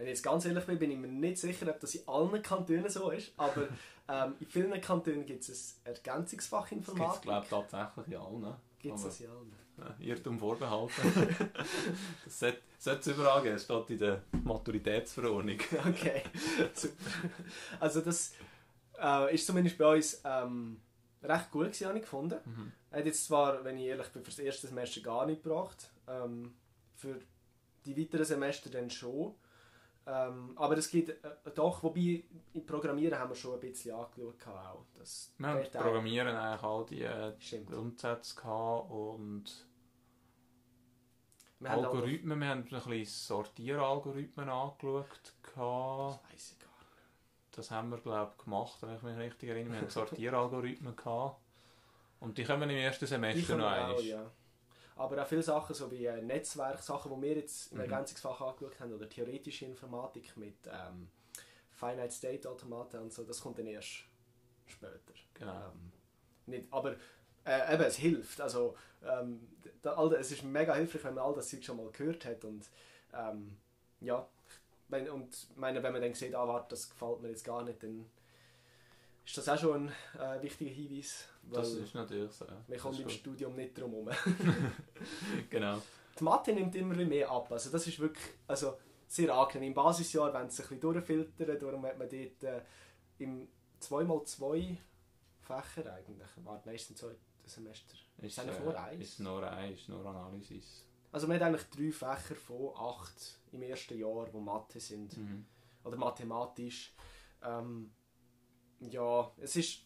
Wenn 0.03 0.09
ich 0.09 0.15
jetzt 0.15 0.25
ganz 0.25 0.45
ehrlich 0.47 0.65
bin, 0.65 0.81
bin 0.81 0.91
ich 0.91 0.99
mir 0.99 1.07
nicht 1.07 1.39
sicher, 1.39 1.71
ob 1.71 1.79
das 1.79 1.95
in 1.95 2.09
allen 2.09 2.43
Kantonen 2.43 2.89
so 2.91 3.11
ist, 3.11 3.31
aber 3.37 3.69
ähm, 4.09 4.35
in 4.41 4.47
vielen 4.49 4.81
Kantonen 4.81 5.25
gibt 5.25 5.49
es 5.49 5.81
ein 5.85 5.95
Ergänzungsfach 5.95 6.63
Das 6.65 6.73
Informatik. 6.73 7.23
glaube 7.23 7.45
ich, 7.45 7.49
tatsächlich 7.51 8.07
in 8.09 8.17
allen. 8.17 8.55
Gibt 8.81 8.97
es 8.97 9.05
das 9.05 9.21
in 9.21 9.31
allen? 9.31 9.53
Äh, 10.01 10.09
Irrtum 10.09 10.41
vorbehalten. 10.41 10.93
das 12.25 12.41
sollte 12.81 13.01
es 13.01 13.07
überall 13.07 13.43
geben, 13.45 13.55
es 13.55 13.63
steht 13.63 13.91
in 13.91 13.99
der 14.01 14.23
Maturitätsverordnung. 14.43 15.59
Okay, 15.89 16.23
super. 16.75 16.95
Also 17.79 18.01
das 18.01 18.33
äh, 19.01 19.33
ist 19.33 19.47
zumindest 19.47 19.79
bei 19.79 19.95
uns 19.95 20.21
ähm, 20.25 20.81
recht 21.23 21.49
gut 21.53 21.67
gewesen, 21.67 21.87
habe 21.87 21.99
ich 21.99 22.03
gefunden. 22.03 22.41
Mhm. 22.45 22.73
Hat 22.91 23.07
jetzt 23.07 23.25
zwar, 23.25 23.63
wenn 23.63 23.79
ich 23.79 23.85
ehrlich 23.85 24.09
bin, 24.09 24.25
für 24.25 24.31
das 24.33 24.41
erste 24.41 24.67
Semester 24.67 25.01
gar 25.01 25.27
nicht 25.27 25.45
gebracht. 25.45 25.93
Ähm, 26.09 26.55
für 26.97 27.21
die 27.87 27.97
weiteren 27.97 28.25
Semester 28.25 28.69
dann 28.69 28.91
schon. 28.91 29.37
Ähm, 30.05 30.53
aber 30.57 30.77
es 30.77 30.91
gibt 30.91 31.11
äh, 31.11 31.17
doch, 31.55 31.83
wobei 31.83 32.25
im 32.55 32.67
Programmieren 32.67 33.19
haben 33.19 33.31
wir 33.31 33.37
schon 33.37 33.55
ein 33.55 33.61
bisschen 33.61 33.95
angeschaut. 33.95 34.47
Auch, 34.49 34.85
dass 34.99 35.33
Wir 35.39 35.47
haben 35.49 35.71
Programmieren 35.71 36.35
eigentlich 36.35 36.63
all 36.63 36.87
die 36.87 37.03
äh, 37.03 37.33
Stimmt. 37.41 37.71
Grundsätze 37.71 38.35
gehabt 38.35 38.91
und 38.91 39.45
Wir 41.61 41.71
Algorithmen. 41.71 42.41
Wir 42.41 42.49
haben 42.49 42.61
ein 42.61 42.69
bisschen 42.69 43.05
Sortieralgorithmen 43.07 44.49
angeschaut. 44.49 45.35
gehabt. 45.43 46.21
Das 46.25 46.33
weiss 46.33 46.53
ich 46.53 46.59
gar 46.59 46.69
nicht. 46.69 47.57
Das 47.59 47.71
haben 47.71 47.91
wir, 47.91 47.99
glaube 47.99 48.33
ich, 48.37 48.45
gemacht, 48.45 48.79
wenn 48.83 48.97
ich 48.97 49.03
mich 49.03 49.17
richtig 49.19 49.51
erinnere. 49.51 49.75
Wir 49.75 49.81
haben 49.83 49.91
Sortieralgorithmen 49.91 50.97
gehabt. 50.97 51.41
Und 52.19 52.39
die 52.39 52.45
kommen 52.45 52.69
im 52.71 52.77
ersten 52.77 53.07
Semester 53.07 53.57
noch 53.57 53.67
einmal. 53.67 54.01
ja. 54.03 54.31
Aber 55.03 55.21
auch 55.21 55.27
viele 55.27 55.43
Sachen, 55.43 55.75
so 55.75 55.91
wie 55.91 56.07
äh, 56.07 56.23
Netzwerksachen, 56.23 57.13
die 57.13 57.23
wir 57.23 57.35
jetzt 57.37 57.73
im 57.73 57.79
Mhm. 57.79 57.85
Ergänzungsfach 57.85 58.41
angeschaut 58.41 58.79
haben, 58.79 58.93
oder 58.93 59.09
theoretische 59.09 59.65
Informatik 59.67 60.37
mit 60.37 60.55
ähm, 60.67 61.09
Finite 61.73 62.13
State 62.13 62.49
Automaten 62.49 62.99
und 63.01 63.13
so, 63.13 63.25
das 63.25 63.41
kommt 63.41 63.59
dann 63.59 63.67
erst 63.67 64.05
später. 64.67 64.99
Genau. 65.35 65.53
Ähm, 65.53 65.93
nicht, 66.47 66.73
aber 66.73 66.95
äh, 67.45 67.75
eben, 67.75 67.83
es 67.83 67.97
hilft. 67.97 68.41
Also, 68.41 68.77
ähm, 69.05 69.49
da, 69.83 69.95
all, 69.95 70.15
es 70.15 70.31
ist 70.31 70.45
mega 70.45 70.75
hilfreich, 70.75 71.03
wenn 71.05 71.15
man 71.15 71.25
all 71.25 71.35
das 71.35 71.49
Zeug 71.49 71.65
schon 71.65 71.79
mal 71.79 71.91
gehört 71.91 72.25
hat. 72.25 72.45
Und 72.45 72.65
ähm, 73.13 73.57
ja, 74.01 74.29
wenn, 74.89 75.11
und 75.11 75.49
meine, 75.57 75.83
wenn 75.83 75.93
man 75.93 76.03
dann 76.03 76.15
sieht, 76.15 76.35
ah, 76.35 76.47
warte, 76.47 76.69
das 76.71 76.89
gefällt 76.89 77.21
mir 77.23 77.31
jetzt 77.31 77.45
gar 77.45 77.65
nicht, 77.65 77.83
dann 77.83 78.09
ist 79.27 79.37
das 79.37 79.49
auch 79.49 79.59
schon 79.59 79.91
ein 80.19 80.39
äh, 80.39 80.43
wichtiger 80.43 80.71
Hinweis. 80.71 81.27
Das 81.51 81.73
ist 81.73 81.95
natürlich 81.95 82.33
so. 82.33 82.45
ja. 82.47 82.65
man 82.67 82.79
kommt 82.79 82.95
ist 82.95 83.01
im 83.01 83.07
gut. 83.07 83.13
Studium 83.13 83.57
nicht 83.57 83.77
drum 83.77 83.93
herum. 83.93 84.09
Genau. 85.51 85.83
Die 86.19 86.25
Mathe 86.25 86.53
nimmt 86.53 86.75
immer 86.75 86.95
mehr 86.95 87.31
ab. 87.31 87.51
Also 87.51 87.71
das 87.71 87.87
ist 87.87 87.99
wirklich 87.99 88.27
also 88.47 88.79
sehr 89.09 89.35
angenehm. 89.35 89.69
Im 89.69 89.75
Basisjahr, 89.75 90.33
wenn 90.33 90.47
es 90.47 90.61
ein 90.61 90.63
bisschen 90.63 90.81
durchfiltern, 90.81 91.59
darum 91.59 91.85
hat 91.85 91.99
man 91.99 92.09
dort 92.09 92.45
äh, 92.45 92.63
im 93.19 93.49
2x2 93.81 94.77
Fächer 95.41 95.93
eigentlich. 95.93 96.29
Warte, 96.45 96.69
meistens 96.69 96.99
zwei 96.99 97.15
Semester. 97.45 97.95
Ist, 98.19 98.39
eigentlich 98.39 98.59
äh, 98.59 98.63
nur 98.63 98.81
eins? 98.81 99.03
Ist 99.03 99.21
nur 99.21 99.51
eins, 99.51 99.81
ist 99.81 99.89
nur 99.89 100.07
Analysis. 100.07 100.87
Also 101.11 101.27
man 101.27 101.37
hat 101.37 101.43
eigentlich 101.43 101.69
drei 101.69 101.93
Fächer 101.93 102.37
von 102.37 102.71
acht 102.77 103.41
im 103.51 103.63
ersten 103.63 103.99
Jahr, 103.99 104.33
wo 104.33 104.41
Mathe 104.41 104.81
sind. 104.81 105.17
Mhm. 105.17 105.45
Oder 105.85 105.97
mathematisch. 105.97 106.95
Ähm, 107.43 107.93
ja, 108.81 109.31
es 109.39 109.57
ist, 109.57 109.81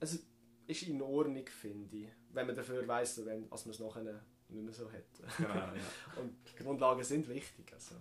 es 0.00 0.26
ist 0.68 0.82
in 0.82 1.02
Ordnung, 1.02 1.46
finde 1.46 1.96
ich. 1.96 2.08
Wenn 2.32 2.46
man 2.46 2.54
dafür 2.54 2.86
weiss, 2.86 3.24
wenn, 3.24 3.48
dass 3.48 3.64
man 3.64 3.74
es 3.74 3.80
nachher 3.80 4.02
nicht 4.02 4.64
mehr 4.64 4.72
so 4.72 4.90
hat. 4.90 5.36
Genau, 5.36 5.54
ja. 5.54 5.72
Und 6.20 6.36
die 6.46 6.62
Grundlagen 6.62 7.02
sind 7.02 7.28
wichtig. 7.28 7.72
Also. 7.72 7.96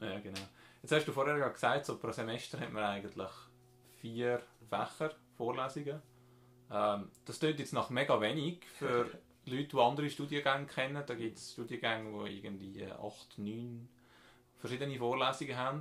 ja, 0.00 0.18
genau. 0.18 0.40
Jetzt 0.82 0.92
hast 0.92 1.06
du 1.06 1.12
vorher 1.12 1.36
gerade 1.36 1.52
gesagt, 1.52 1.86
so 1.86 1.98
pro 1.98 2.10
Semester 2.10 2.58
hat 2.60 2.72
man 2.72 2.84
eigentlich 2.84 3.30
vier 4.00 4.42
Fächer, 4.68 5.14
Vorlesungen. 5.36 6.02
Ähm, 6.70 7.10
das 7.24 7.38
klingt 7.38 7.58
jetzt 7.58 7.72
nach 7.72 7.90
mega 7.90 8.20
wenig 8.20 8.64
für 8.66 9.10
Leute, 9.46 9.68
die 9.68 9.78
andere 9.78 10.10
Studiengänge 10.10 10.66
kennen. 10.66 11.02
Da 11.06 11.14
gibt 11.14 11.38
es 11.38 11.52
Studiengänge, 11.52 12.24
die 12.24 12.38
irgendwie 12.38 12.86
acht, 12.86 13.38
neun 13.38 13.88
verschiedene 14.58 14.98
Vorlesungen 14.98 15.56
haben. 15.56 15.80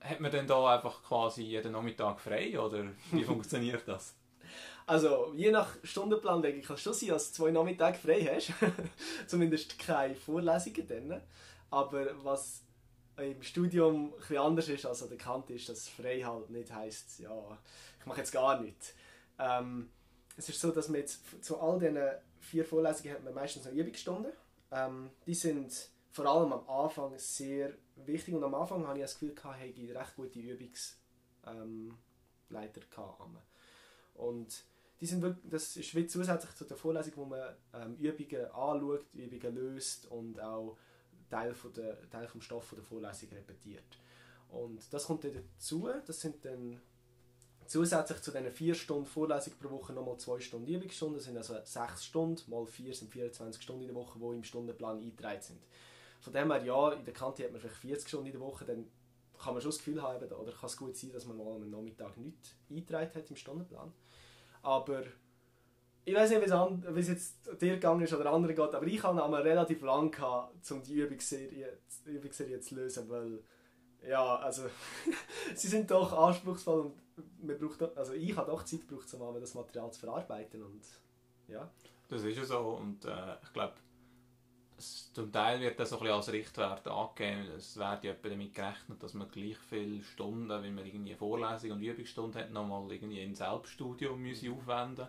Hat 0.00 0.20
man 0.20 0.30
denn 0.30 0.46
da 0.46 0.76
einfach 0.76 1.02
quasi 1.02 1.42
jeden 1.42 1.72
Nachmittag 1.72 2.20
frei 2.20 2.58
oder 2.58 2.86
wie 3.10 3.24
funktioniert 3.24 3.86
das? 3.86 4.16
Also, 4.86 5.32
je 5.34 5.50
nach 5.50 5.76
Stundenplan 5.84 6.42
denke 6.42 6.60
ich, 6.60 6.66
kann 6.66 6.76
schon 6.76 6.94
sein, 6.94 7.10
dass 7.10 7.28
du 7.28 7.36
zwei 7.36 7.50
Nachmittage 7.50 7.98
frei 7.98 8.28
hast. 8.34 8.52
Zumindest 9.26 9.78
keine 9.78 10.14
Vorlesungen 10.14 10.86
dann. 10.88 11.22
Aber 11.70 12.06
was 12.24 12.62
im 13.16 13.42
Studium 13.42 14.12
bisschen 14.12 14.38
anders 14.38 14.68
ist 14.68 14.86
als 14.86 15.02
an 15.02 15.10
der 15.10 15.18
Kante 15.18 15.54
ist, 15.54 15.68
dass 15.68 15.88
frei 15.88 16.20
halt 16.20 16.50
nicht 16.50 16.72
heisst, 16.72 17.20
ja, 17.20 17.58
ich 17.98 18.06
mache 18.06 18.18
jetzt 18.18 18.32
gar 18.32 18.60
nichts. 18.60 18.94
Ähm, 19.38 19.90
es 20.36 20.48
ist 20.48 20.60
so, 20.60 20.70
dass 20.70 20.88
man 20.88 21.00
jetzt 21.00 21.44
zu 21.44 21.60
all 21.60 21.78
diesen 21.78 21.98
vier 22.40 22.64
Vorlesungen 22.64 23.14
hat 23.14 23.24
man 23.24 23.34
meistens 23.34 23.64
noch 23.64 23.72
Übungsstunden. 23.72 24.32
Ähm, 24.72 25.10
die 25.26 25.34
sind 25.34 25.90
vor 26.12 26.26
allem 26.26 26.52
am 26.52 26.68
Anfang 26.68 27.12
sehr 27.18 27.74
wichtig 27.96 28.34
und 28.34 28.42
am 28.42 28.54
Anfang 28.54 28.86
habe 28.86 28.98
ich 28.98 29.04
das 29.04 29.18
Gefühl, 29.18 29.34
habe 29.44 29.64
ich 29.64 29.94
recht 29.94 30.16
gute 30.16 30.38
Übungsleiter 30.38 31.04
ähm, 31.46 31.94
gehabt. 32.90 33.20
Und 34.14 34.64
die 35.00 35.06
sind 35.06 35.22
wirklich, 35.22 35.50
das 35.50 35.76
ist 35.76 35.94
wie 35.94 36.06
zusätzlich 36.06 36.54
zu 36.54 36.64
der 36.64 36.76
Vorlesung, 36.76 37.12
wo 37.16 37.24
man 37.24 37.40
ähm, 37.72 37.96
Übungen 37.96 38.44
anschaut, 38.46 39.06
Übungen 39.14 39.54
löst 39.54 40.06
und 40.06 40.40
auch 40.40 40.76
Teil, 41.30 41.54
von 41.54 41.72
der, 41.72 42.08
Teil 42.10 42.28
vom 42.28 42.40
Stoff 42.40 42.64
von 42.64 42.76
der 42.76 42.84
Vorlesung 42.84 43.30
repetiert. 43.30 43.98
Und 44.50 44.92
das 44.92 45.06
kommt 45.06 45.24
dann 45.24 45.32
dazu, 45.32 45.88
das 46.06 46.20
sind 46.20 46.44
dann 46.44 46.80
zusätzlich 47.66 48.20
zu 48.20 48.32
diesen 48.32 48.50
vier 48.50 48.74
Stunden 48.74 49.06
Vorlesung 49.06 49.54
pro 49.60 49.70
Woche 49.70 49.92
nochmal 49.92 50.18
zwei 50.18 50.40
Stunden 50.40 50.66
Übungsstunden, 50.66 51.16
das 51.16 51.24
sind 51.24 51.36
also 51.36 51.54
sechs 51.64 52.04
Stunden, 52.04 52.50
mal 52.50 52.66
vier 52.66 52.92
sind 52.92 53.12
24 53.12 53.62
Stunden 53.62 53.82
in 53.82 53.88
der 53.88 53.96
Woche, 53.96 54.18
die 54.18 54.36
im 54.36 54.44
Stundenplan 54.44 54.98
eingetragen 54.98 55.40
sind. 55.40 55.60
Von 56.20 56.32
dem 56.32 56.50
her, 56.50 56.62
ja, 56.64 56.92
in 56.92 57.04
der 57.04 57.14
Kante 57.14 57.44
hat 57.44 57.52
man 57.52 57.60
vielleicht 57.60 57.76
40 57.76 58.08
Stunden 58.08 58.26
in 58.26 58.32
der 58.32 58.40
Woche, 58.40 58.64
dann 58.64 58.86
kann 59.42 59.54
man 59.54 59.62
schon 59.62 59.70
das 59.70 59.78
Gefühl 59.78 60.02
haben, 60.02 60.32
oder 60.32 60.52
kann 60.52 60.66
es 60.66 60.76
gut 60.76 60.96
sein, 60.96 61.12
dass 61.12 61.26
man 61.26 61.36
mal 61.36 61.54
am 61.54 61.70
Nachmittag 61.70 62.16
nichts 62.16 62.54
eingetragen 62.68 63.14
hat 63.14 63.30
im 63.30 63.36
Stundenplan. 63.36 63.92
Aber 64.62 65.02
ich 66.04 66.14
weiß 66.14 66.30
nicht, 66.30 66.42
wie 66.42 67.00
es 67.00 67.08
jetzt 67.08 67.62
dir 67.62 67.74
gegangen 67.74 68.02
ist 68.02 68.12
oder 68.12 68.30
anderen 68.32 68.54
geht, 68.54 68.74
aber 68.74 68.86
ich 68.86 69.02
habe 69.02 69.22
einmal 69.22 69.42
relativ 69.42 69.82
lang 69.82 70.10
gehabt, 70.10 70.70
um 70.70 70.82
die 70.82 70.94
Übungsserie, 70.94 71.78
die 72.06 72.10
Übungsserie 72.10 72.60
zu 72.60 72.74
lösen, 72.74 73.08
weil 73.08 73.42
ja, 74.06 74.36
also 74.36 74.62
sie 75.54 75.68
sind 75.68 75.90
doch 75.90 76.12
anspruchsvoll 76.12 76.80
und 76.80 76.94
man 77.42 77.58
braucht, 77.58 77.96
also 77.96 78.12
ich 78.14 78.36
habe 78.36 78.50
doch 78.50 78.64
Zeit 78.64 78.88
gebraucht, 78.88 79.12
um 79.14 79.40
das 79.40 79.54
Material 79.54 79.92
zu 79.92 80.00
verarbeiten 80.00 80.62
und 80.62 80.82
ja. 81.48 81.70
Das 82.08 82.22
ist 82.24 82.36
ja 82.36 82.44
so 82.44 82.58
und 82.80 83.04
äh, 83.04 83.36
ich 83.42 83.52
glaube, 83.52 83.74
zum 84.80 85.32
Teil 85.32 85.60
wird 85.60 85.78
das 85.78 85.90
so 85.90 85.96
ein 85.96 86.00
bisschen 86.00 86.16
als 86.16 86.32
Richtwert 86.32 86.86
angegeben. 86.88 87.48
Es 87.56 87.76
wird 87.76 88.04
ja 88.04 88.14
damit 88.14 88.54
gerechnet, 88.54 89.02
dass 89.02 89.14
man 89.14 89.30
gleich 89.30 89.58
viele 89.58 90.02
Stunden, 90.02 90.48
wenn 90.48 90.74
man 90.74 90.86
irgendwie 90.86 91.14
Vorlesung 91.14 91.72
und 91.72 91.82
Übungsstunde 91.82 92.40
hat, 92.40 92.50
nochmal 92.50 92.90
irgendwie 92.90 93.22
in 93.22 93.34
Selbststudium 93.34 94.20
müsse 94.20 94.50
aufwenden 94.52 95.08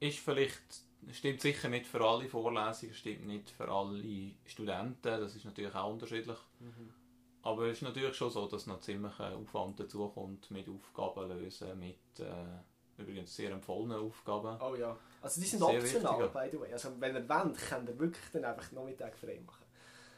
Ist 0.00 0.18
vielleicht, 0.18 0.82
stimmt 1.12 1.40
sicher 1.40 1.68
nicht 1.68 1.86
für 1.86 2.00
alle 2.04 2.28
Vorlesungen, 2.28 2.94
stimmt 2.94 3.26
nicht 3.26 3.50
für 3.50 3.68
alle 3.68 4.34
Studenten, 4.44 5.02
das 5.02 5.34
ist 5.36 5.44
natürlich 5.44 5.74
auch 5.74 5.90
unterschiedlich. 5.92 6.38
Aber 7.42 7.66
es 7.66 7.78
ist 7.78 7.82
natürlich 7.82 8.16
schon 8.16 8.30
so, 8.30 8.46
dass 8.46 8.66
noch 8.66 8.80
ziemlich 8.80 9.18
ein 9.20 9.34
Aufwand 9.34 9.78
dazukommt 9.78 10.50
mit 10.50 10.68
Aufgaben 10.68 11.28
lösen, 11.28 11.78
mit 11.78 12.18
äh, 12.18 13.02
übrigens 13.02 13.36
sehr 13.36 13.50
empfohlenen 13.52 14.00
Aufgaben. 14.00 14.60
Oh 14.62 14.74
ja. 14.74 14.98
Also 15.24 15.40
die 15.40 15.46
sind 15.46 15.58
Sehr 15.60 15.68
optional, 15.78 16.18
wichtig, 16.18 16.32
by 16.32 16.48
the 16.52 16.60
way. 16.60 16.72
Also 16.72 16.90
wenn 17.00 17.16
ihr 17.16 17.28
wollt, 17.28 17.56
könnt 17.58 17.88
ihr 17.88 17.98
wirklich 17.98 18.24
dann 18.32 18.44
einfach 18.44 18.70
Nachmittag 18.72 19.16
frei 19.16 19.40
machen. 19.44 19.64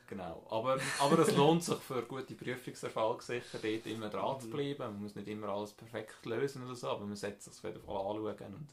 Genau, 0.09 0.47
aber, 0.51 0.79
aber 1.01 1.19
es 1.21 1.35
lohnt 1.35 1.65
sich 1.65 1.79
für 1.79 2.03
gute 2.03 2.35
Prüfungserfolge 2.35 3.23
sicher, 3.25 3.59
dort 3.61 3.87
immer 3.87 4.09
dran 4.09 4.41
zu 4.41 4.47
Mhm. 4.47 4.51
bleiben. 4.51 4.79
Man 4.79 5.03
muss 5.03 5.15
nicht 5.17 5.29
immer 5.29 5.49
alles 5.49 5.73
perfekt 5.73 6.25
lösen 6.27 6.65
oder 6.65 6.77
so, 6.77 6.89
aber 6.89 7.07
man 7.07 7.17
sollte 7.17 7.41
sich 7.43 7.53
auf 7.53 7.65
jeden 7.65 7.81
Fall 7.81 7.97
anschauen 7.97 8.55
und 8.55 8.69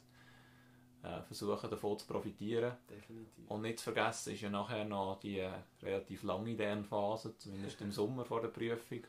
äh, 1.02 1.22
versuchen 1.22 1.70
davon 1.70 1.98
zu 1.98 2.06
profitieren. 2.06 2.76
Definitiv. 2.88 3.50
Und 3.50 3.62
nicht 3.62 3.78
zu 3.78 3.84
vergessen 3.92 4.32
ist 4.34 4.40
ja 4.42 4.50
nachher 4.50 4.84
noch 4.84 5.18
die 5.20 5.40
äh, 5.40 5.50
relativ 5.82 6.22
lange 6.22 6.54
Lernphase, 6.54 7.36
zumindest 7.36 7.80
im 7.80 7.92
Sommer 7.92 8.24
vor 8.24 8.40
der 8.40 8.48
Prüfung, 8.48 9.04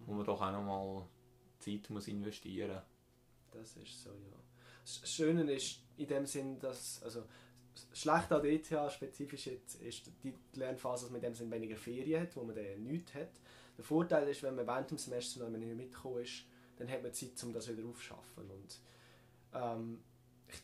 wo 0.00 0.12
man 0.12 0.26
doch 0.26 0.40
auch 0.40 0.52
noch 0.52 0.62
mal 0.62 1.06
Zeit 1.60 1.88
muss 1.90 2.08
investieren 2.08 2.82
Das 3.52 3.76
ist 3.76 4.02
so, 4.02 4.10
ja. 4.10 4.43
Schöne 4.84 5.52
ist 5.52 5.80
in 5.96 6.06
dem 6.06 6.26
Sinn, 6.26 6.58
dass, 6.58 7.02
also 7.02 7.24
das 7.74 7.98
Schlechte 7.98 8.36
an 8.36 8.44
ETH 8.44 8.92
spezifisch 8.92 9.46
ist 9.46 10.10
die 10.22 10.34
Lernphase, 10.54 11.04
dass 11.04 11.10
man 11.10 11.20
in 11.20 11.28
dem 11.28 11.34
Sinn 11.34 11.50
weniger 11.50 11.76
Ferien 11.76 12.22
hat, 12.22 12.36
wo 12.36 12.44
man 12.44 12.54
dann 12.54 12.82
nichts 12.82 13.14
hat. 13.14 13.30
Der 13.76 13.84
Vorteil 13.84 14.28
ist, 14.28 14.42
wenn 14.42 14.54
man 14.54 14.66
während 14.66 14.90
dem 14.90 14.98
Semester 14.98 15.48
noch 15.48 15.58
nicht 15.58 15.76
mitgekommen 15.76 16.22
ist, 16.22 16.44
dann 16.76 16.88
hat 16.88 17.02
man 17.02 17.12
Zeit, 17.12 17.42
um 17.42 17.52
das 17.52 17.68
wieder 17.68 17.86
aufzuschaffen. 17.88 18.50
Und 18.50 18.80
ähm, 19.52 20.02
ich 20.48 20.60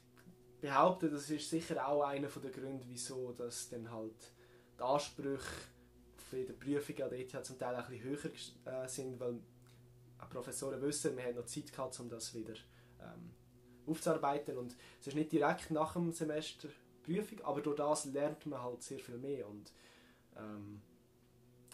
behaupte, 0.61 1.11
das 1.11 1.31
ist 1.31 1.51
sicher 1.51 1.87
auch 1.87 2.03
einer 2.03 2.29
der 2.29 2.51
Gründe, 2.51 2.85
wieso 2.89 3.33
dass 3.33 3.69
dann 3.69 3.91
halt 3.91 4.33
die 4.79 4.83
Ansprüche 4.83 5.45
für 6.31 6.45
die 6.45 6.53
Prüfung 6.53 7.03
an 7.03 7.11
der 7.11 7.21
ETH 7.21 7.45
zum 7.45 7.59
Teil 7.59 7.75
auch 7.75 7.89
ein 7.89 7.99
bisschen 7.99 8.33
höher 8.65 8.83
äh, 8.85 8.89
sind, 8.89 9.19
weil 9.19 9.41
Professoren 10.31 10.81
wissen, 10.81 11.17
wir 11.17 11.25
haben 11.25 11.35
noch 11.35 11.47
Zeit 11.47 11.73
gehabt, 11.73 11.99
um 11.99 12.09
das 12.09 12.33
wieder 12.35 12.55
ähm, 13.01 13.33
aufzuarbeiten 13.91 14.57
und 14.57 14.77
es 15.01 15.09
ist 15.09 15.17
nicht 15.17 15.33
direkt 15.33 15.71
nach 15.71 15.95
dem 15.95 16.13
Semester 16.13 16.69
Prüfung, 17.03 17.41
aber 17.43 17.61
durch 17.61 17.77
das 17.77 18.05
lernt 18.07 18.47
man 18.47 18.63
halt 18.63 18.83
sehr 18.83 18.99
viel 18.99 19.17
mehr 19.17 19.49
und 19.49 19.73
ähm, 20.37 20.83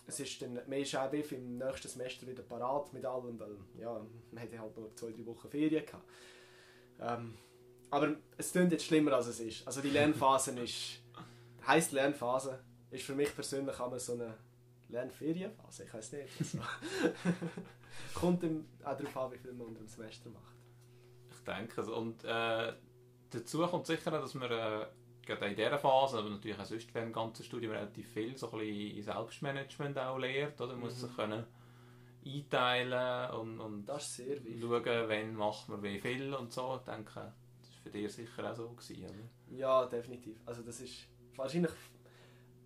es 0.07 0.21
ist 0.21 0.41
dann, 0.41 0.55
man 0.55 0.79
ist 0.79 0.95
auch 0.95 1.13
im 1.13 1.59
nächsten 1.59 1.89
Semester 1.89 2.27
wieder 2.27 2.43
parat 2.43 2.93
mit 2.93 3.05
allem, 3.05 3.39
weil 3.41 3.57
ja, 3.79 4.01
man 4.31 4.41
hätte 4.41 4.59
halt 4.59 4.77
nur 4.77 4.95
zwei, 4.95 5.11
drei 5.11 5.27
Wochen 5.27 5.49
Ferien 5.49 5.85
gehabt. 5.85 6.09
Ähm, 7.01 7.35
aber 7.91 8.17
es 8.37 8.53
klingt 8.53 8.73
jetzt 8.73 8.85
schlimmer 8.85 9.13
als 9.15 9.27
es 9.27 9.41
ist. 9.41 9.67
Also 9.67 9.81
die 9.81 9.91
Lernphase 9.91 10.53
ist, 10.63 11.03
heisst 11.67 11.93
Lernphase, 11.93 12.61
ist 12.91 13.05
für 13.05 13.15
mich 13.15 13.35
persönlich 13.35 13.79
immer 13.79 13.99
so 13.99 14.13
eine 14.13 14.35
Lernferienphase, 14.89 15.85
ich 15.85 15.95
weiß 15.95 16.13
nicht. 16.13 16.29
Also, 16.39 16.59
kommt 18.15 18.45
auch 18.85 18.97
darauf 18.97 19.17
an, 19.17 19.33
wie 19.33 19.39
viel 19.39 19.53
man 19.53 19.69
unter 19.69 19.81
dem 19.81 19.89
Semester 19.89 20.31
macht. 20.31 20.56
Denke 21.47 21.81
es. 21.81 21.89
Und 21.89 22.25
äh, 22.25 22.73
dazu 23.31 23.67
kommt 23.67 23.87
sicher, 23.87 24.11
dass 24.11 24.35
man 24.35 24.51
äh, 24.51 24.87
gerade 25.25 25.47
in 25.47 25.57
dieser 25.57 25.79
Phase, 25.79 26.19
aber 26.19 26.31
natürlich 26.31 26.59
auch 26.59 26.65
sonst 26.65 26.95
während 26.95 27.11
dem 27.11 27.13
ganzen 27.13 27.45
Studium 27.45 27.73
relativ 27.73 28.09
viel 28.13 28.37
so 28.37 28.51
ein 28.53 28.59
bisschen 28.59 29.03
Selbstmanagement 29.03 29.99
auch 29.99 30.19
lernt. 30.19 30.61
Oder? 30.61 30.73
Man 30.73 30.81
muss 30.81 31.03
mhm. 31.03 31.07
sich 31.07 31.17
können 31.17 31.45
einteilen 32.25 33.31
und, 33.33 33.61
und 33.61 33.87
schauen, 33.89 35.09
wann 35.09 35.35
macht 35.35 35.69
man 35.69 35.83
wie 35.83 35.99
viel 35.99 36.35
und 36.35 36.53
so. 36.53 36.77
Ich 36.77 36.91
denke, 36.91 37.15
das 37.61 37.71
war 37.71 37.83
für 37.83 37.91
dich 37.91 38.13
sicher 38.13 38.51
auch 38.51 38.57
so. 38.57 38.69
Gewesen, 38.71 39.05
oder? 39.05 39.57
Ja, 39.57 39.87
definitiv. 39.87 40.37
Also 40.45 40.63
das 40.63 40.81
ist 40.81 41.07
wahrscheinlich, 41.37 41.73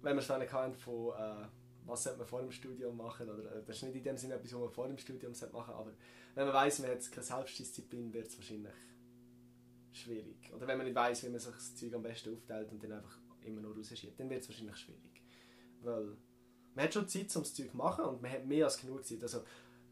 wenn 0.03 0.17
wir 0.17 0.21
es 0.21 0.29
dann 0.29 0.75
von 0.75 1.13
äh, 1.13 1.47
was 1.87 2.05
sollte 2.05 2.19
man 2.19 2.29
vor 2.29 2.41
dem 2.41 2.53
Studium 2.53 2.97
machen, 2.97 3.29
oder 3.29 3.57
äh, 3.57 3.63
das 3.65 3.77
ist 3.77 3.83
nicht 3.83 3.97
in 3.97 4.05
dem 4.05 4.17
Sinne 4.17 4.35
etwas, 4.35 4.53
was 4.53 4.61
man 4.61 4.71
vor 4.71 4.89
dem 4.89 4.99
Studium 4.99 5.33
machen 5.33 5.51
sollte, 5.53 5.75
aber 5.75 5.93
wenn 6.35 6.45
man 6.47 6.55
weiß, 6.55 6.81
man 6.81 6.91
hat 6.91 7.11
keine 7.11 7.25
Selbstdisziplin, 7.25 8.13
wird 8.13 8.29
es 8.29 8.37
wahrscheinlich 8.37 8.75
schwierig. 9.93 10.53
Oder 10.55 10.67
wenn 10.67 10.79
man 10.79 10.87
nicht 10.87 10.97
weiß, 10.97 11.25
wie 11.25 11.31
man 11.31 11.41
sich 11.41 11.53
das 11.53 11.75
Zeug 11.75 11.95
am 11.95 12.03
besten 12.03 12.35
aufteilt 12.35 12.71
und 12.71 12.83
dann 12.83 12.93
einfach 12.93 13.19
immer 13.43 13.61
nur 13.61 13.77
rausschiebt, 13.77 14.19
dann 14.19 14.31
wird 14.31 14.43
es 14.43 14.49
wahrscheinlich 14.49 14.77
schwierig. 14.77 15.23
Weil 15.83 16.17
man 16.75 16.85
hat 16.85 16.95
schon 16.95 17.09
Zeit, 17.09 17.35
um 17.37 17.43
das 17.43 17.55
Zeug 17.55 17.71
zu 17.71 17.77
machen 17.77 18.05
und 18.05 18.23
man 18.23 18.31
hat 18.31 18.47
mehr 18.47 18.67
als 18.67 18.81
genug 18.81 19.05
Zeit. 19.05 19.23
Also, 19.23 19.43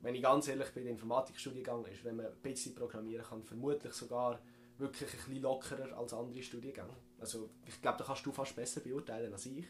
wenn 0.00 0.14
ich 0.14 0.22
ganz 0.22 0.46
ehrlich 0.46 0.70
bin, 0.70 0.84
der 0.84 0.92
Informatikstudiengang 0.92 1.84
ist, 1.86 2.04
wenn 2.04 2.16
man 2.16 2.26
ein 2.26 2.36
bisschen 2.40 2.74
programmieren 2.74 3.24
kann, 3.24 3.42
vermutlich 3.42 3.92
sogar 3.92 4.40
wirklich 4.78 5.10
ein 5.10 5.16
bisschen 5.16 5.42
lockerer 5.42 5.98
als 5.98 6.12
andere 6.12 6.42
Studiengänge. 6.42 6.94
Also, 7.18 7.50
ich 7.66 7.80
glaube, 7.82 7.98
da 7.98 8.04
kannst 8.04 8.24
du 8.24 8.30
fast 8.30 8.54
besser 8.54 8.80
beurteilen 8.80 9.32
als 9.32 9.46
ich. 9.46 9.66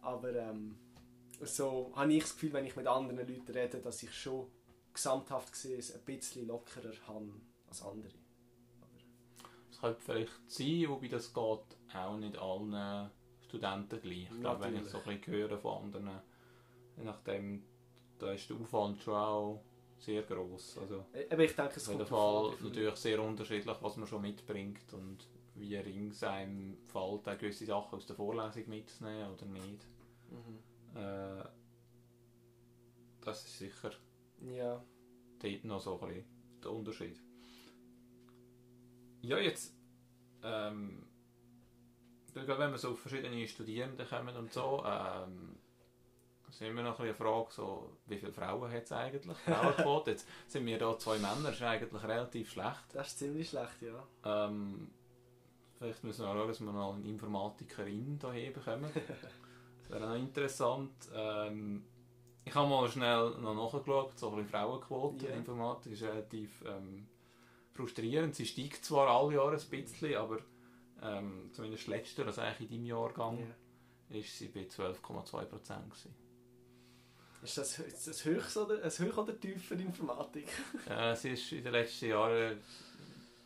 Aber 0.00 0.34
ähm, 0.34 0.78
so 1.40 1.92
habe 1.94 2.12
ich 2.12 2.22
das 2.22 2.34
Gefühl, 2.34 2.52
wenn 2.52 2.66
ich 2.66 2.76
mit 2.76 2.86
anderen 2.86 3.18
Leuten 3.18 3.52
rede, 3.52 3.78
dass 3.78 4.02
ich 4.02 4.12
schon 4.14 4.46
gesamthaft 4.92 5.52
gesehen 5.52 5.82
ein 5.94 6.04
bisschen 6.04 6.46
lockerer 6.46 6.92
habe 7.06 7.32
als 7.68 7.82
andere. 7.82 8.14
Das 9.70 9.80
könnte 9.80 10.00
vielleicht 10.00 10.50
sein, 10.50 10.84
wobei 10.88 11.08
das 11.08 11.34
geht 11.34 11.94
auch 11.94 12.16
nicht 12.16 12.38
allen 12.38 13.10
Studenten 13.42 14.00
gleich. 14.00 14.28
Ich 14.32 14.40
glaube, 14.40 14.64
wenn 14.64 14.76
ich 14.76 14.84
so 14.84 14.98
ein 14.98 15.04
bisschen 15.04 15.34
höre 15.34 15.58
von 15.58 15.84
anderen, 15.84 16.20
nachdem, 16.96 17.62
da 18.18 18.32
ist 18.32 18.48
der 18.48 18.56
Aufwand 18.56 19.02
schon 19.02 19.14
auch 19.14 19.62
sehr 19.98 20.22
groß. 20.22 20.78
Also, 20.78 21.04
Aber 21.30 21.44
ich 21.44 21.54
denke, 21.54 21.74
es 21.76 21.88
jeden 21.88 22.06
Fall 22.06 22.54
natürlich 22.62 22.96
sehr 22.96 23.22
unterschiedlich, 23.22 23.76
was 23.80 23.96
man 23.96 24.06
schon 24.06 24.22
mitbringt 24.22 24.92
und 24.92 25.18
wie 25.54 25.76
rings 25.76 26.22
einem 26.22 26.76
fällt, 26.86 27.38
gewisse 27.38 27.66
Sachen 27.66 27.96
aus 27.96 28.06
der 28.06 28.16
Vorlesung 28.16 28.68
mitzunehmen 28.68 29.32
oder 29.32 29.46
nicht. 29.46 29.86
Mhm. 30.30 30.58
Äh, 30.96 31.44
das 33.20 33.44
ist 33.44 33.58
sicher 33.58 33.90
ja. 34.40 34.82
dort 35.40 35.64
noch 35.64 35.80
so 35.80 36.00
ein 36.00 36.08
bisschen 36.08 36.24
der 36.62 36.70
Unterschied. 36.70 37.20
Ja, 39.22 39.38
jetzt, 39.38 39.74
ähm, 40.42 41.06
wenn 42.32 42.46
wir 42.46 42.78
so 42.78 42.90
auf 42.90 43.00
verschiedene 43.00 43.46
Studierende 43.48 44.04
kommen 44.04 44.36
und 44.36 44.52
so, 44.52 44.84
ähm, 44.86 45.56
sind 46.56 46.68
immer 46.68 46.82
noch 46.82 46.98
ein 46.98 47.04
eine 47.06 47.14
Frage, 47.14 47.48
so, 47.50 47.96
wie 48.06 48.16
viele 48.16 48.32
Frauen 48.32 48.72
hat 48.72 48.84
es 48.84 48.92
eigentlich? 48.92 49.36
Frauenquote. 49.38 50.12
Jetzt 50.12 50.26
sind 50.46 50.64
wir 50.64 50.78
hier 50.78 50.98
zwei 50.98 51.18
Männer, 51.18 51.42
das 51.44 51.56
ist 51.56 51.62
eigentlich 51.62 52.02
relativ 52.02 52.50
schlecht. 52.50 52.84
Das 52.94 53.08
ist 53.08 53.18
ziemlich 53.18 53.48
schlecht, 53.48 53.82
ja. 53.82 54.46
Ähm, 54.46 54.90
vielleicht 55.78 56.02
müssen 56.04 56.22
wir 56.22 56.30
auch 56.30 56.34
schauen, 56.34 56.48
dass 56.48 56.60
wir 56.60 56.72
noch 56.72 56.94
eine 56.94 57.06
Informatikerin 57.06 58.18
hier 58.32 58.52
bekommen. 58.52 58.90
das 59.88 60.00
wäre 60.00 60.08
noch 60.08 60.16
interessant. 60.16 60.92
Ähm, 61.14 61.84
ich 62.44 62.54
habe 62.54 62.68
mal 62.68 62.88
schnell 62.88 63.30
noch 63.40 63.54
nachgeschaut, 63.54 64.18
so 64.18 64.30
ein 64.30 64.36
bisschen 64.36 64.50
Frauenquote 64.50 65.24
yeah. 65.24 65.32
in 65.34 65.40
Informatik 65.40 65.92
ist 65.92 66.02
relativ 66.02 66.64
ähm, 66.66 67.06
frustrierend. 67.72 68.34
Sie 68.34 68.46
steigt 68.46 68.84
zwar 68.84 69.08
alle 69.08 69.34
Jahre 69.34 69.56
ein 69.56 69.68
bisschen, 69.68 70.14
aber 70.14 70.38
ähm, 71.02 71.50
zumindest 71.52 71.88
letzter, 71.88 72.26
also 72.26 72.40
eigentlich 72.40 72.70
in 72.70 72.76
deinem 72.76 72.86
Jahrgang, 72.86 73.38
yeah. 73.38 74.20
ist 74.20 74.38
sie 74.38 74.48
bei 74.48 74.60
12,2 74.60 75.44
Prozent. 75.44 75.92
Ist 77.42 77.58
das, 77.58 77.78
ist 77.78 78.06
das 78.06 78.24
höchst 78.24 78.56
oder, 78.56 78.78
Hoch- 78.84 79.18
oder 79.18 79.38
Tief 79.38 79.66
für 79.66 79.74
Informatik? 79.74 80.48
äh, 80.88 81.14
sie 81.14 81.30
ist 81.30 81.52
in 81.52 81.64
den 81.64 81.72
letzten 81.72 82.06
Jahren 82.06 82.58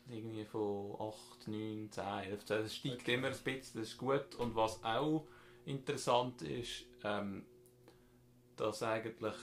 irgendwie 0.08 0.44
von 0.44 0.94
8, 0.98 1.48
9, 1.48 1.88
10, 1.90 2.04
11, 2.04 2.44
12. 2.44 2.66
Es 2.66 2.76
steigt 2.76 3.00
okay. 3.02 3.14
immer 3.14 3.28
ein 3.28 3.32
bisschen, 3.32 3.80
das 3.80 3.88
ist 3.88 3.98
gut. 3.98 4.34
Und 4.36 4.54
was 4.54 4.82
auch 4.84 5.26
interessant 5.64 6.42
ist, 6.42 6.86
ähm, 7.04 7.44
dass 8.56 8.82
eigentlich 8.82 9.34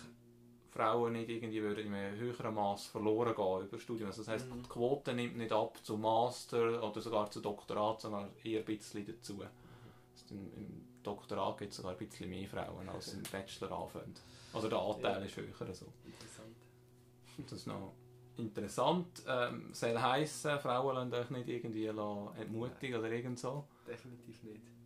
Frauen 0.69 1.13
nicht 1.13 1.30
irgendwie 1.30 1.62
würden 1.62 1.88
in 1.88 1.93
einem 1.93 2.19
höheren 2.19 2.53
Maß 2.53 2.88
verloren 2.88 3.36
gehen 3.36 3.67
über 3.67 3.80
Studium. 3.80 4.10
Also 4.10 4.21
das 4.21 4.27
heisst, 4.27 4.49
mhm. 4.49 4.62
die 4.62 4.69
Quote 4.69 5.13
nimmt 5.13 5.38
nicht 5.38 5.51
ab 5.51 5.80
zum 5.84 6.01
Master 6.01 6.84
oder 6.84 7.01
sogar 7.01 7.32
zu 7.32 7.41
Doktorat, 7.41 8.01
sondern 8.01 8.30
eher 8.43 8.60
ein 8.60 8.65
bisschen 8.65 9.06
dazu. 9.06 9.41
Also 9.41 10.36
Im 10.36 10.86
Doktorat 11.01 11.58
gibt 11.58 11.71
es 11.71 11.77
sogar 11.77 11.93
ein 11.93 11.97
bisschen 11.97 12.30
mehr 12.30 12.47
Frauen 12.47 12.88
als 12.89 13.13
im 13.13 13.23
Bachelor 13.23 13.71
anfangen. 13.71 14.13
Also 14.53 14.69
der 14.69 14.80
Anteil 14.80 15.19
ja. 15.19 15.25
ist 15.25 15.38
höher. 15.38 15.73
So. 15.73 15.86
Interessant. 16.06 16.56
Das 17.38 17.51
ist 17.53 17.67
noch 17.67 17.93
interessant. 18.38 19.23
Ähm, 19.27 19.69
soll 19.73 19.99
heissen, 19.99 20.60
Frauen 20.60 20.95
lassen 20.95 21.13
euch 21.13 21.30
nicht 21.30 21.49
irgendwie 21.49 21.88
entmutigen 21.88 22.99
oder 22.99 23.12
irgend 23.12 23.39
so? 23.39 23.65
Definitiv 23.88 24.43
nicht. 24.43 24.76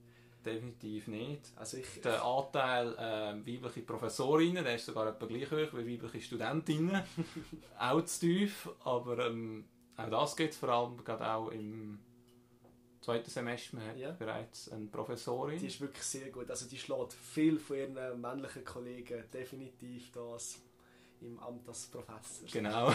Definitiv 0.45 1.07
nicht. 1.07 1.51
Also 1.55 1.77
ich, 1.77 2.01
der 2.01 2.23
Anteil 2.23 2.93
äh, 2.95 3.45
weibliche 3.45 3.81
Professorinnen, 3.81 4.63
der 4.63 4.75
ist 4.75 4.85
sogar 4.85 5.07
etwa 5.07 5.25
gleich 5.25 5.51
hoch 5.51 5.73
wie 5.73 6.01
weibliche 6.01 6.21
Studentinnen. 6.21 7.03
auch 7.79 8.03
zu 8.05 8.19
tief, 8.21 8.69
aber 8.83 9.27
ähm, 9.27 9.65
auch 9.97 10.09
das 10.09 10.39
es 10.39 10.57
vor 10.57 10.69
allem 10.69 11.03
gerade 11.03 11.31
auch 11.31 11.49
im 11.49 11.99
zweiten 13.01 13.29
Semester. 13.29 13.77
Man 13.77 13.87
hat 13.87 13.97
ja. 13.97 14.11
bereits 14.11 14.71
eine 14.71 14.85
Professorin. 14.87 15.59
Die 15.59 15.67
ist 15.67 15.81
wirklich 15.81 16.03
sehr 16.03 16.29
gut. 16.29 16.49
Also 16.49 16.67
die 16.67 16.77
schlägt 16.77 17.13
viel 17.13 17.59
von 17.59 17.77
ihren 17.77 18.21
männlichen 18.21 18.63
Kollegen 18.63 19.23
definitiv 19.31 20.11
das 20.11 20.59
im 21.21 21.39
Amt 21.39 21.67
als 21.67 21.85
Professor. 21.87 22.47
Genau. 22.51 22.91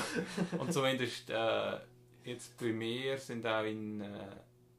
Und 0.59 0.73
zumindest 0.73 1.31
äh, 1.31 1.79
jetzt 2.25 2.57
bei 2.59 2.73
mir 2.73 3.19
sind 3.19 3.47
auch 3.47 3.65
in 3.65 4.01
äh, 4.01 4.37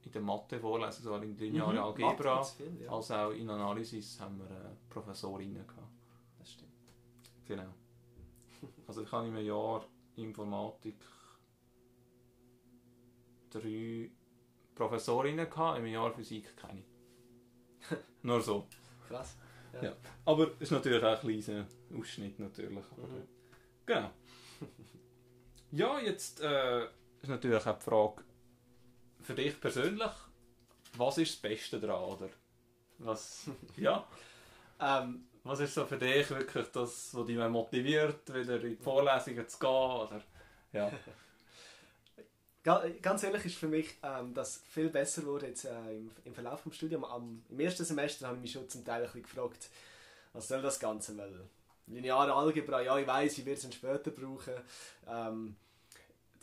in 0.08 0.14
der 0.14 0.22
Mathe 0.22 0.60
vorlesen, 0.60 1.04
sogar 1.04 1.22
in 1.22 1.38
lineare 1.38 1.74
mhm, 1.74 1.80
Algebra, 1.80 2.44
viel, 2.44 2.82
ja. 2.82 2.92
als 2.92 3.12
auch 3.12 3.32
in 3.32 3.50
Analysis 3.50 4.20
haben 4.20 4.40
wir 4.40 4.46
äh, 4.46 4.76
Professorinnen 4.90 5.68
gehabt. 5.68 5.92
Das 6.40 6.52
stimmt. 6.52 6.72
Genau. 7.46 7.74
Also 8.88 9.04
ich 9.04 9.12
habe 9.12 9.28
im 9.28 9.38
Jahr 9.38 9.86
Informatik 10.16 10.96
drei 13.50 14.10
Professorinnen 14.74 15.50
gehabt, 15.50 15.80
im 15.80 15.88
Jahr 15.88 16.14
Physik 16.14 16.56
keine. 16.56 16.84
Nur 18.24 18.42
so. 18.42 18.66
Krass. 19.08 19.38
Ja. 19.74 19.84
ja. 19.84 19.96
Aber 20.26 20.52
ist 20.60 20.72
natürlich 20.72 21.04
auch 21.04 21.22
ein 21.22 21.42
kleiner 21.44 21.68
Ausschnitt 21.98 22.40
natürlich. 22.40 22.72
Mhm. 22.72 23.28
Genau. 23.86 24.10
Ja, 25.72 26.00
jetzt 26.00 26.40
äh, 26.40 26.86
ist 27.22 27.28
natürlich 27.28 27.66
auch 27.66 27.78
die 27.78 27.84
Frage, 27.84 28.24
für 29.28 29.36
dich 29.36 29.60
persönlich, 29.60 30.12
was 30.96 31.18
ist 31.18 31.34
das 31.34 31.42
Beste 31.42 31.80
daran, 31.82 32.02
oder? 32.02 32.30
Was, 33.00 33.48
ja? 33.76 34.08
ähm, 34.80 35.28
was 35.44 35.60
ist 35.60 35.74
so 35.74 35.86
für 35.86 35.98
dich 35.98 36.30
wirklich 36.30 36.68
das, 36.72 37.14
was 37.14 37.26
dich 37.26 37.38
motiviert, 37.38 38.34
wieder 38.34 38.56
in 38.56 38.78
die 38.78 38.84
Vorlesungen 38.84 39.48
zu 39.48 39.60
gehen, 39.60 39.70
oder? 39.70 40.22
Ja. 40.72 40.92
Ganz 43.02 43.24
ehrlich 43.24 43.46
ist 43.46 43.56
für 43.56 43.68
mich, 43.68 43.98
ähm, 44.02 44.34
dass 44.34 44.62
viel 44.70 44.90
besser 44.90 45.26
wurde 45.26 45.48
jetzt 45.48 45.66
äh, 45.66 45.96
im, 45.96 46.12
im 46.26 46.34
Verlauf 46.34 46.64
des 46.64 46.76
Studiums. 46.76 47.06
Am, 47.06 47.44
Im 47.50 47.60
ersten 47.60 47.86
Semester 47.86 48.28
habe 48.28 48.38
ich 48.38 48.42
mich 48.44 48.52
schon 48.52 48.68
zum 48.68 48.84
Teil 48.84 49.10
ein 49.14 49.22
gefragt, 49.22 49.70
was 50.34 50.50
soll 50.50 50.62
das 50.62 50.80
Ganze? 50.80 51.18
Weil 51.18 51.50
lineare 51.88 52.34
Algebra, 52.34 52.82
ja, 52.82 52.98
ich 52.98 53.08
weiß, 53.08 53.38
ich 53.38 53.46
werde 53.46 53.68
es 53.68 53.74
später 53.74 54.12
brauchen. 54.12 54.56
Ähm, 55.08 55.56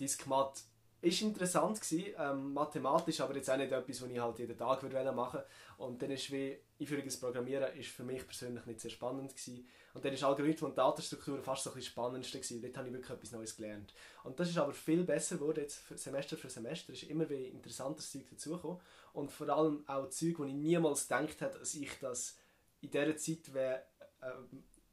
Diskmat 0.00 0.62
ist 1.04 1.22
interessant 1.22 1.80
gewesen, 1.80 2.14
ähm, 2.18 2.52
mathematisch, 2.52 3.20
aber 3.20 3.36
jetzt 3.36 3.50
auch 3.50 3.56
nicht 3.56 3.72
etwas, 3.72 4.02
was 4.02 4.10
ich 4.10 4.18
halt 4.18 4.38
jeden 4.38 4.56
Tag 4.56 4.82
würde 4.82 5.12
machen 5.12 5.40
Und 5.78 6.00
dann 6.02 6.10
ist 6.10 6.30
wie 6.32 6.58
Einführung 6.80 7.04
ins 7.04 7.20
Programmieren 7.20 7.74
ist 7.76 7.90
für 7.90 8.04
mich 8.04 8.26
persönlich 8.26 8.64
nicht 8.66 8.80
sehr 8.80 8.90
spannend 8.90 9.30
gewesen. 9.30 9.66
Und 9.92 10.04
dann 10.04 10.12
ist 10.12 10.24
Algorithmen 10.24 10.70
und 10.70 10.78
Datenstrukturen 10.78 11.42
fast 11.42 11.64
so 11.64 11.70
ein 11.70 11.76
bisschen 11.76 11.92
spannendste 11.92 12.38
gewesen. 12.38 12.62
Dort 12.62 12.76
habe 12.76 12.88
ich 12.88 12.94
wirklich 12.94 13.10
etwas 13.10 13.32
Neues 13.32 13.56
gelernt. 13.56 13.94
Und 14.24 14.40
das 14.40 14.48
ist 14.48 14.58
aber 14.58 14.72
viel 14.72 15.04
besser 15.04 15.36
geworden, 15.36 15.60
jetzt 15.60 15.86
Semester 15.96 16.36
für 16.36 16.50
Semester, 16.50 16.92
ist 16.92 17.04
immer 17.04 17.28
wieder 17.28 17.48
interessantes 17.48 18.10
Zeug 18.10 18.28
dazugekommen. 18.30 18.80
Und 19.12 19.30
vor 19.30 19.48
allem 19.48 19.84
auch 19.86 20.08
Zeug, 20.08 20.38
wo 20.38 20.44
ich 20.44 20.54
niemals 20.54 21.06
gedacht 21.06 21.40
hätte, 21.40 21.58
dass 21.58 21.74
ich 21.74 21.90
das 22.00 22.36
in 22.80 22.90
dieser 22.90 23.16
Zeit 23.16 23.54
wär, 23.54 23.86
äh, 24.20 24.30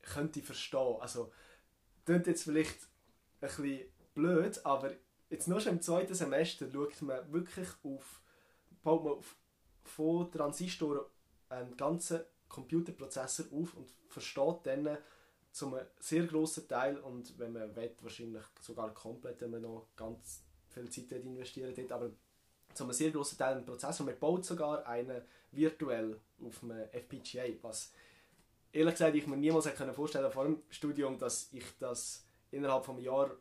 könnte 0.03 0.41
verstehen. 0.41 0.97
Also, 0.99 1.31
klingt 2.05 2.27
jetzt 2.27 2.43
vielleicht 2.43 2.77
ein 3.41 3.47
bisschen 3.47 3.79
blöd, 4.13 4.65
aber 4.65 4.91
jetzt 5.31 5.47
nur 5.47 5.59
schon 5.59 5.73
im 5.73 5.81
zweiten 5.81 6.13
Semester 6.13 6.69
schaut 6.71 7.01
man 7.01 7.31
wirklich 7.31 7.67
auf, 7.83 8.21
baut 8.83 9.03
man 9.03 9.13
auf, 9.13 9.35
von 9.83 10.31
Transistoren 10.31 11.05
einen 11.49 11.75
ganzen 11.75 12.21
Computerprozessor 12.47 13.45
auf 13.51 13.75
und 13.75 13.91
versteht 14.07 14.59
dann 14.63 14.97
zu 15.51 15.67
einem 15.67 15.85
sehr 15.99 16.25
grossen 16.27 16.67
Teil 16.67 16.97
und 16.97 17.37
wenn 17.39 17.53
man 17.53 17.75
will, 17.75 17.95
wahrscheinlich 18.01 18.43
sogar 18.61 18.93
komplett, 18.93 19.41
wenn 19.41 19.51
man 19.51 19.61
noch 19.61 19.87
ganz 19.95 20.43
viel 20.69 20.89
Zeit 20.89 21.11
investieren 21.11 21.73
dort, 21.75 21.91
aber 21.91 22.11
zu 22.73 22.83
einem 22.83 22.93
sehr 22.93 23.11
grossen 23.11 23.37
Teil 23.37 23.55
einen 23.55 23.65
Prozessor. 23.65 24.05
Man 24.05 24.17
baut 24.17 24.45
sogar 24.45 24.85
einen 24.85 25.21
virtuell 25.51 26.19
auf 26.41 26.63
einem 26.63 26.87
FPGA, 26.91 27.45
was 27.61 27.91
ehrlich 28.71 28.93
gesagt 28.93 29.15
ich 29.15 29.27
mir 29.27 29.35
niemals 29.35 29.65
hätte 29.65 29.93
vorstellen 29.93 30.31
vor 30.31 30.45
dem 30.45 30.61
Studium, 30.69 31.17
dass 31.17 31.49
ich 31.51 31.65
das 31.79 32.25
innerhalb 32.51 32.85
von 32.85 32.95
einem 32.95 33.05
Jahr 33.05 33.31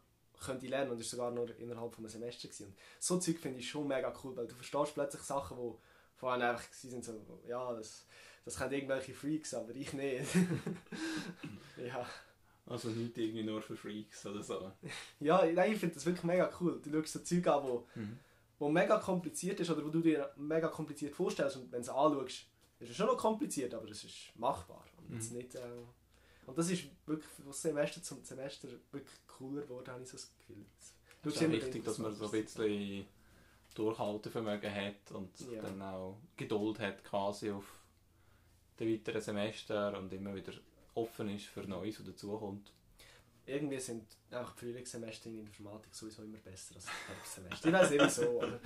könnte 0.40 0.66
lernen 0.66 0.90
und 0.90 0.98
war 0.98 1.04
sogar 1.04 1.30
nur 1.30 1.56
innerhalb 1.58 1.94
von 1.94 2.04
einem 2.04 2.10
Semester. 2.10 2.48
Gewesen. 2.48 2.68
Und 2.68 2.76
so 2.98 3.18
Zeug 3.18 3.38
finde 3.38 3.58
ich 3.58 3.68
schon 3.68 3.86
mega 3.86 4.12
cool, 4.24 4.36
weil 4.36 4.46
du 4.46 4.54
verstehst 4.54 4.94
plötzlich 4.94 5.22
Sachen, 5.22 5.56
die 5.58 5.74
vorhin 6.16 6.42
einfach 6.42 6.64
sind 6.72 7.04
so, 7.04 7.12
ja, 7.46 7.72
das, 7.74 8.06
das 8.44 8.56
können 8.56 8.72
irgendwelche 8.72 9.14
Freaks, 9.14 9.54
aber 9.54 9.74
ich 9.74 9.92
nicht. 9.92 10.26
ja. 11.76 12.06
Also 12.66 12.88
nicht 12.90 13.18
irgendwie 13.18 13.42
nur 13.42 13.60
für 13.60 13.76
Freaks 13.76 14.26
oder 14.26 14.42
so. 14.42 14.70
ja, 15.20 15.44
nein, 15.44 15.72
ich 15.72 15.78
finde 15.78 15.94
das 15.94 16.06
wirklich 16.06 16.24
mega 16.24 16.50
cool. 16.60 16.80
Du 16.82 16.90
schaust 16.90 17.12
so 17.12 17.18
Zeug 17.20 17.46
an, 17.48 17.64
wo, 17.64 17.86
mhm. 17.94 18.18
wo 18.58 18.68
mega 18.68 18.98
kompliziert 18.98 19.60
ist 19.60 19.70
oder 19.70 19.84
wo 19.84 19.88
du 19.88 20.00
dir 20.00 20.30
mega 20.36 20.68
kompliziert 20.68 21.14
vorstellst 21.14 21.56
und 21.56 21.72
wenn 21.72 21.82
du 21.82 21.88
es 21.88 21.88
anschaust, 21.88 22.46
ist 22.78 22.90
es 22.90 22.96
schon 22.96 23.06
noch 23.06 23.16
kompliziert, 23.16 23.74
aber 23.74 23.88
es 23.90 24.04
ist 24.04 24.32
machbar. 24.36 24.84
Und, 24.98 25.10
mhm. 25.10 25.36
nicht, 25.36 25.54
äh, 25.54 25.60
und 26.50 26.58
das 26.58 26.68
ist 26.68 26.84
wirklich 27.06 27.30
von 27.30 27.52
Semester 27.52 28.02
zum 28.02 28.24
Semester 28.24 28.66
wirklich 28.90 29.14
cooler 29.28 29.62
geworden, 29.62 29.86
habe 29.86 30.02
ich 30.02 30.08
so 30.08 30.16
das 30.16 30.32
Gefühl. 30.36 30.64
Es 31.22 31.34
ist 31.34 31.40
ja 31.42 31.52
wichtig, 31.52 31.84
dass 31.84 31.98
man 31.98 32.12
so 32.12 32.24
ein 32.24 32.30
bisschen 32.32 33.06
Durchhaltevermögen 33.74 34.74
hat 34.74 35.12
und 35.12 35.30
ja. 35.48 35.62
dann 35.62 35.80
auch 35.80 36.18
Geduld 36.36 36.80
hat 36.80 37.04
quasi 37.04 37.52
auf 37.52 37.64
den 38.80 38.92
weiteren 38.92 39.20
Semester 39.20 39.96
und 39.96 40.12
immer 40.12 40.34
wieder 40.34 40.52
offen 40.94 41.28
ist 41.28 41.46
für 41.46 41.60
Neues, 41.60 42.00
was 42.00 42.06
dazukommt. 42.06 42.72
Irgendwie 43.46 43.78
sind 43.78 44.04
einfach 44.32 44.52
die 44.54 44.58
Frühlingssemester 44.58 45.30
in 45.30 45.38
Informatik 45.38 45.94
sowieso 45.94 46.24
immer 46.24 46.38
besser 46.38 46.74
als 46.74 46.86
die 46.86 47.12
Herbstsemester. 47.12 47.68
Ich 47.68 47.72
weiß 47.72 47.90
nicht 47.90 48.04
wieso, 48.04 48.42
aber 48.42 48.60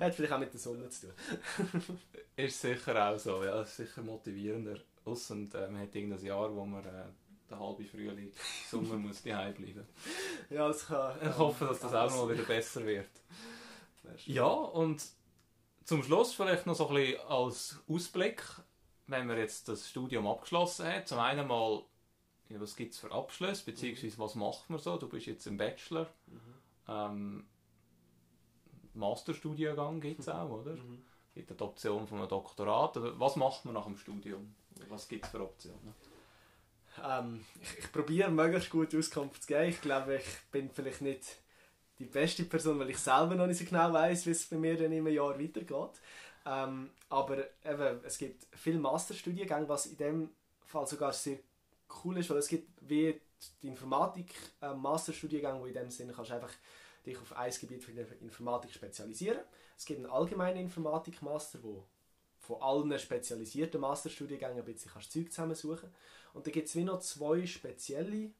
hat 0.00 0.14
vielleicht 0.14 0.32
auch 0.32 0.38
mit 0.38 0.52
der 0.52 0.60
Sonne 0.60 0.88
zu 0.88 1.08
tun. 1.08 1.98
ist 2.36 2.58
sicher 2.58 3.10
auch 3.10 3.18
so, 3.18 3.44
ja, 3.44 3.60
ist 3.60 3.76
sicher 3.76 4.02
motivierender. 4.02 4.80
Ausser 5.04 5.34
äh, 5.34 5.68
man 5.70 5.82
hat 5.82 5.94
irgendein 5.94 6.24
Jahr, 6.24 6.54
wo 6.54 6.64
man 6.64 6.84
äh, 6.84 7.04
der 7.48 7.58
halbe 7.58 7.84
Frühling, 7.84 8.32
Sommer 8.68 8.96
muss 8.96 9.22
daheim 9.22 9.54
bleiben. 9.54 9.86
Ja, 10.50 10.66
das 10.68 10.86
kann. 10.86 11.16
Ich 11.22 11.38
hoffe, 11.38 11.66
dass 11.66 11.80
das 11.80 11.94
auch 11.94 12.10
mal 12.10 12.28
wieder 12.34 12.44
besser 12.44 12.84
wird. 12.84 13.10
Ja, 14.26 14.48
und 14.48 15.04
zum 15.84 16.02
Schluss 16.02 16.34
vielleicht 16.34 16.66
noch 16.66 16.74
so 16.74 16.88
ein 16.88 16.94
bisschen 16.94 17.20
als 17.28 17.78
Ausblick, 17.88 18.42
wenn 19.06 19.26
man 19.26 19.38
jetzt 19.38 19.68
das 19.68 19.88
Studium 19.88 20.26
abgeschlossen 20.26 20.86
hat. 20.86 21.08
Zum 21.08 21.18
einen 21.18 21.46
mal, 21.46 21.84
ja, 22.48 22.60
was 22.60 22.74
gibt 22.74 22.94
es 22.94 23.00
für 23.00 23.12
Abschluss, 23.12 23.62
beziehungsweise 23.62 24.18
was 24.18 24.34
macht 24.34 24.70
man 24.70 24.80
so? 24.80 24.96
Du 24.96 25.08
bist 25.08 25.26
jetzt 25.26 25.46
im 25.46 25.56
Bachelor. 25.56 26.08
Mhm. 26.26 26.40
Ähm, 26.88 27.46
Masterstudiengang 28.94 30.00
gibt 30.00 30.20
es 30.20 30.26
mhm. 30.26 30.32
auch, 30.32 30.50
oder? 30.50 30.74
Mhm. 30.74 31.02
Gibt 31.34 31.50
die 31.50 31.62
Option 31.62 32.06
von 32.08 32.18
einem 32.18 32.28
Doktorat. 32.28 32.96
Was 33.18 33.36
macht 33.36 33.64
man 33.64 33.74
nach 33.74 33.84
dem 33.84 33.96
Studium? 33.96 34.54
Was 34.88 35.08
gibt 35.08 35.24
es 35.24 35.30
für 35.30 35.40
Optionen? 35.40 35.94
Ähm, 37.04 37.44
ich, 37.60 37.78
ich 37.78 37.92
probiere 37.92 38.30
möglichst 38.30 38.70
gute 38.70 38.98
Auskunft 38.98 39.42
zu 39.42 39.48
geben. 39.48 39.68
Ich 39.68 39.80
glaube, 39.80 40.16
ich 40.16 40.38
bin 40.50 40.70
vielleicht 40.70 41.02
nicht 41.02 41.24
die 41.98 42.06
beste 42.06 42.44
Person, 42.44 42.78
weil 42.78 42.90
ich 42.90 42.98
selber 42.98 43.34
noch 43.34 43.46
nicht 43.46 43.58
so 43.58 43.64
genau 43.64 43.92
weiß, 43.92 44.26
wie 44.26 44.30
es 44.30 44.46
bei 44.46 44.56
mir 44.56 44.76
dann 44.76 44.92
im 44.92 45.06
Jahr 45.06 45.38
weitergeht. 45.38 46.00
Ähm, 46.46 46.90
aber 47.08 47.38
eben, 47.64 48.00
es 48.04 48.18
gibt 48.18 48.46
viele 48.52 48.78
Masterstudiengänge, 48.78 49.68
was 49.68 49.86
in 49.86 49.96
dem 49.98 50.30
Fall 50.64 50.86
sogar 50.86 51.12
sehr 51.12 51.38
cool 52.02 52.18
ist, 52.18 52.30
weil 52.30 52.38
es 52.38 52.48
gibt 52.48 52.70
wie 52.88 53.20
die 53.62 53.68
Informatik 53.68 54.34
äh, 54.62 54.72
Masterstudiengang, 54.72 55.60
wo 55.60 55.66
in 55.66 55.74
dem 55.74 55.90
Sinne 55.90 56.12
kannst 56.12 56.30
du 56.30 56.34
einfach 56.34 56.52
dich 57.04 57.18
auf 57.18 57.36
ein 57.36 57.52
Gebiet 57.60 57.82
für 57.82 57.92
Informatik 57.92 58.72
spezialisieren. 58.72 59.40
Es 59.76 59.84
gibt 59.84 60.00
einen 60.00 60.10
allgemeinen 60.10 60.58
Informatik 60.58 61.22
Master, 61.22 61.62
wo 61.62 61.84
von 62.40 62.60
allen 62.60 62.98
spezialisierten 62.98 63.80
Masterstudiengängen 63.80 64.58
ein 64.58 64.64
bisschen 64.64 64.90
kannst 64.90 65.12
Zeug 65.12 65.30
zusammensuchen. 65.30 65.90
Und 66.32 66.46
dann 66.46 66.52
gibt 66.52 66.68
es 66.68 66.76
wie 66.76 66.84
noch 66.84 67.00
zwei 67.00 67.46
spezielle 67.46 68.30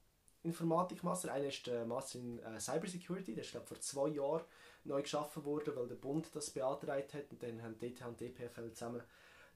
Informatik-Master. 0.43 1.33
Einer 1.33 1.49
ist 1.49 1.67
der 1.67 1.85
Master 1.85 2.19
in 2.19 2.39
äh, 2.41 2.59
Cybersecurity, 2.59 3.35
der 3.35 3.45
ist 3.45 3.51
glaube 3.51 3.67
vor 3.67 3.81
zwei 3.81 4.09
Jahren 4.09 4.45
neu 4.85 5.03
geschaffen 5.03 5.45
worden, 5.45 5.77
weil 5.77 5.87
der 5.87 5.97
Bund 5.97 6.29
das 6.35 6.51
beantragt 6.51 7.13
hat 7.13 7.31
und 7.31 7.43
dann 7.43 7.63
haben 7.63 7.79
DTH 7.79 8.07
und 8.07 8.21
DPFL 8.21 8.73
zusammen 8.73 9.03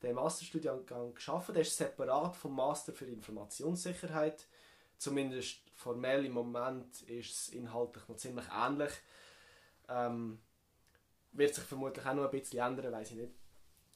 den 0.03 0.15
Masterstudiengang 0.15 1.15
geschaffen. 1.15 1.55
Der 1.55 1.63
ist 1.63 1.77
separat 1.77 2.37
vom 2.37 2.55
Master 2.55 2.93
für 2.93 3.07
Informationssicherheit. 3.07 4.47
Zumindest 4.99 5.61
formell 5.75 6.27
im 6.27 6.33
Moment 6.33 7.03
ist 7.03 7.33
es 7.33 7.49
inhaltlich 7.49 8.07
noch 8.07 8.17
ziemlich 8.17 8.47
ähnlich. 8.55 8.93
Ähm, 9.89 10.41
wird 11.33 11.55
sich 11.55 11.65
vermutlich 11.65 12.05
auch 12.05 12.15
noch 12.15 12.25
ein 12.25 12.31
bisschen 12.31 12.61
ändern, 12.61 12.93
weiß 12.93 13.13
ich 13.13 13.17
nicht. 13.17 13.33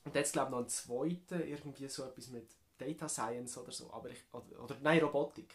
Und 0.09 0.14
jetzt 0.14 0.33
glaube 0.33 0.47
ich 0.47 0.51
noch 0.53 0.59
einen 0.61 0.68
zweiten, 0.68 1.47
irgendwie 1.47 1.87
so 1.87 2.05
etwas 2.05 2.31
mit 2.31 2.49
Data 2.79 3.07
Science 3.11 3.59
oder 3.59 3.73
so, 3.73 3.92
aber 3.92 4.09
ich, 4.09 4.25
oder, 4.33 4.64
oder 4.64 4.77
nein, 4.81 5.01
Robotik. 5.01 5.53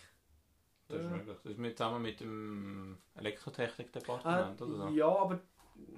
Das 0.87 1.01
ist 1.01 1.09
möglich. 1.09 1.37
Das 1.43 1.51
ist 1.53 1.57
mit, 1.57 1.75
zusammen 1.75 2.03
mit 2.03 2.19
dem 2.19 2.99
Elektrotechnik-Departement, 3.15 4.61
äh, 4.61 4.63
oder 4.63 4.75
so? 4.75 4.87
Ja, 4.89 5.07
aber 5.07 5.39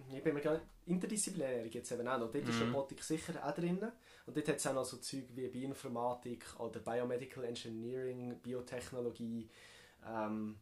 ich 0.10 0.24
bin 0.24 0.36
mir 0.36 0.39
gar 0.39 0.62
interdisziplinär 0.86 1.68
jetzt 1.68 1.91
eben 1.91 2.08
auch 2.08 2.18
noch. 2.18 2.32
Dort 2.32 2.46
mhm. 2.46 2.50
ist 2.50 2.62
Robotik 2.62 3.04
sicher 3.04 3.46
auch 3.46 3.54
drin. 3.54 3.91
Und 4.26 4.38
dort 4.38 4.48
hat 4.48 4.56
es 4.56 4.68
auch 4.68 4.74
noch 4.74 4.86
so 4.86 4.98
Zeug 4.98 5.26
wie 5.34 5.50
Bioinformatik 5.50 6.58
oder 6.58 6.80
Biomedical 6.80 7.44
Engineering, 7.44 8.39
Biotechnologie, 8.39 9.50
ähm, 10.08 10.60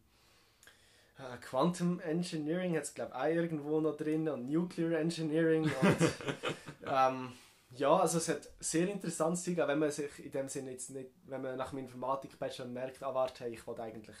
äh, 1.16 1.36
Quantum 1.36 2.00
Engineering 2.00 2.74
hat 2.74 2.82
es 2.82 2.94
glaube 2.94 3.12
ich 3.12 3.20
auch 3.20 3.26
irgendwo 3.26 3.80
noch 3.80 3.96
drin 3.96 4.28
und 4.28 4.50
Nuclear 4.50 4.98
Engineering 4.98 5.62
und 5.62 5.96
ähm, 6.86 7.32
ja, 7.76 7.96
also 7.96 8.18
es 8.18 8.28
hat 8.28 8.50
sehr 8.60 8.88
interessantes 8.88 9.44
Zeug, 9.44 9.60
auch 9.60 9.68
wenn 9.68 9.78
man 9.78 9.90
sich 9.90 10.24
in 10.24 10.30
dem 10.30 10.48
Sinne 10.48 10.72
jetzt 10.72 10.90
nicht, 10.90 11.10
wenn 11.26 11.42
man 11.42 11.56
nach 11.56 11.70
dem 11.70 11.80
Informatik-Bachelor 11.80 12.66
merkt, 12.66 13.02
ah, 13.02 13.14
warte, 13.14 13.46
ich 13.48 13.66
will 13.66 13.80
eigentlich 13.80 14.16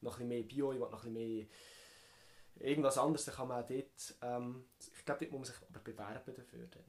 noch 0.00 0.20
ein 0.20 0.28
bisschen 0.28 0.28
mehr 0.28 0.42
Bio, 0.42 0.72
ich 0.72 0.80
will 0.80 0.88
noch 0.88 1.04
ein 1.04 1.14
bisschen 1.14 1.36
mehr 1.36 1.46
irgendwas 2.58 2.98
anderes, 2.98 3.24
dann 3.26 3.34
kann 3.34 3.48
man 3.48 3.62
auch 3.62 3.66
dort, 3.66 4.14
ähm, 4.22 4.64
ich 4.78 5.04
glaube, 5.04 5.20
dort 5.20 5.32
muss 5.32 5.40
man 5.40 5.44
sich 5.44 5.68
aber 5.68 5.80
bewerben 5.80 6.34
dafür. 6.34 6.66
Dann. 6.66 6.84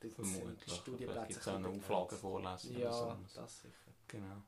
Dort 0.00 0.12
Vermutlich. 0.14 0.74
Studienplätze 0.74 1.26
gibt 1.26 1.40
es 1.40 1.48
auch 1.48 1.56
eine 1.56 1.68
Auflagenvorlesung. 1.68 2.78
Ja, 2.78 2.92
so. 2.92 3.16
das 3.34 3.60
sicher. 3.60 3.92
Genau. 4.08 4.42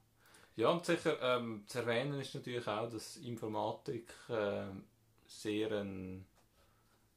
Ja, 0.56 0.68
und 0.68 0.84
sicher 0.84 1.20
ähm, 1.20 1.64
zu 1.66 1.78
erwähnen 1.78 2.20
ist 2.20 2.34
natürlich 2.34 2.66
auch, 2.66 2.88
dass 2.88 3.16
Informatik 3.16 4.12
äh, 4.28 4.64
sehr 5.26 5.72
ein 5.72 6.26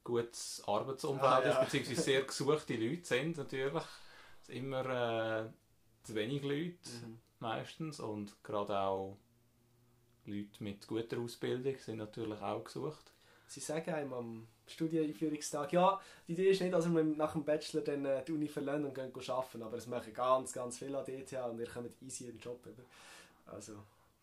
gutes 0.05 0.63
Arbeitsumfeld 0.65 1.29
ah, 1.29 1.45
ja. 1.45 1.63
beziehungsweise 1.63 2.01
sehr 2.01 2.21
gesuchte 2.21 2.75
Leute 2.75 3.03
sind 3.03 3.37
natürlich. 3.37 3.83
Es 4.41 4.47
sind 4.47 4.55
immer 4.55 4.85
äh, 4.85 5.49
zu 6.03 6.15
wenig 6.15 6.43
Leute 6.43 6.89
mhm. 7.05 7.19
meistens 7.39 7.99
und 7.99 8.41
gerade 8.43 8.79
auch 8.79 9.17
Leute 10.25 10.63
mit 10.63 10.87
guter 10.87 11.17
Ausbildung 11.17 11.75
sind 11.77 11.97
natürlich 11.97 12.41
auch 12.41 12.63
gesucht. 12.63 13.11
Sie 13.47 13.59
sagen 13.59 13.93
einem 13.93 14.13
am 14.13 14.47
Studieneinführungstag, 14.67 15.73
ja, 15.73 15.99
die 16.27 16.33
Idee 16.33 16.49
ist 16.49 16.61
nicht, 16.61 16.73
dass 16.73 16.89
wir 16.89 17.03
nach 17.03 17.33
dem 17.33 17.43
Bachelor 17.43 17.81
dann 17.81 18.05
äh, 18.05 18.23
die 18.23 18.31
Uni 18.31 18.47
verlassen 18.47 18.85
und 18.85 18.95
gehen 18.95 19.11
arbeiten, 19.27 19.61
aber 19.61 19.77
es 19.77 19.85
machen 19.85 20.13
ganz, 20.13 20.53
ganz 20.53 20.79
viele 20.79 20.97
an 20.97 21.05
DTH 21.05 21.45
und 21.49 21.59
ihr 21.59 21.67
kommt 21.67 21.91
easy 22.01 22.29
einen 22.29 22.39
Job 22.39 22.65
über. 22.65 22.83
Also, 23.45 23.73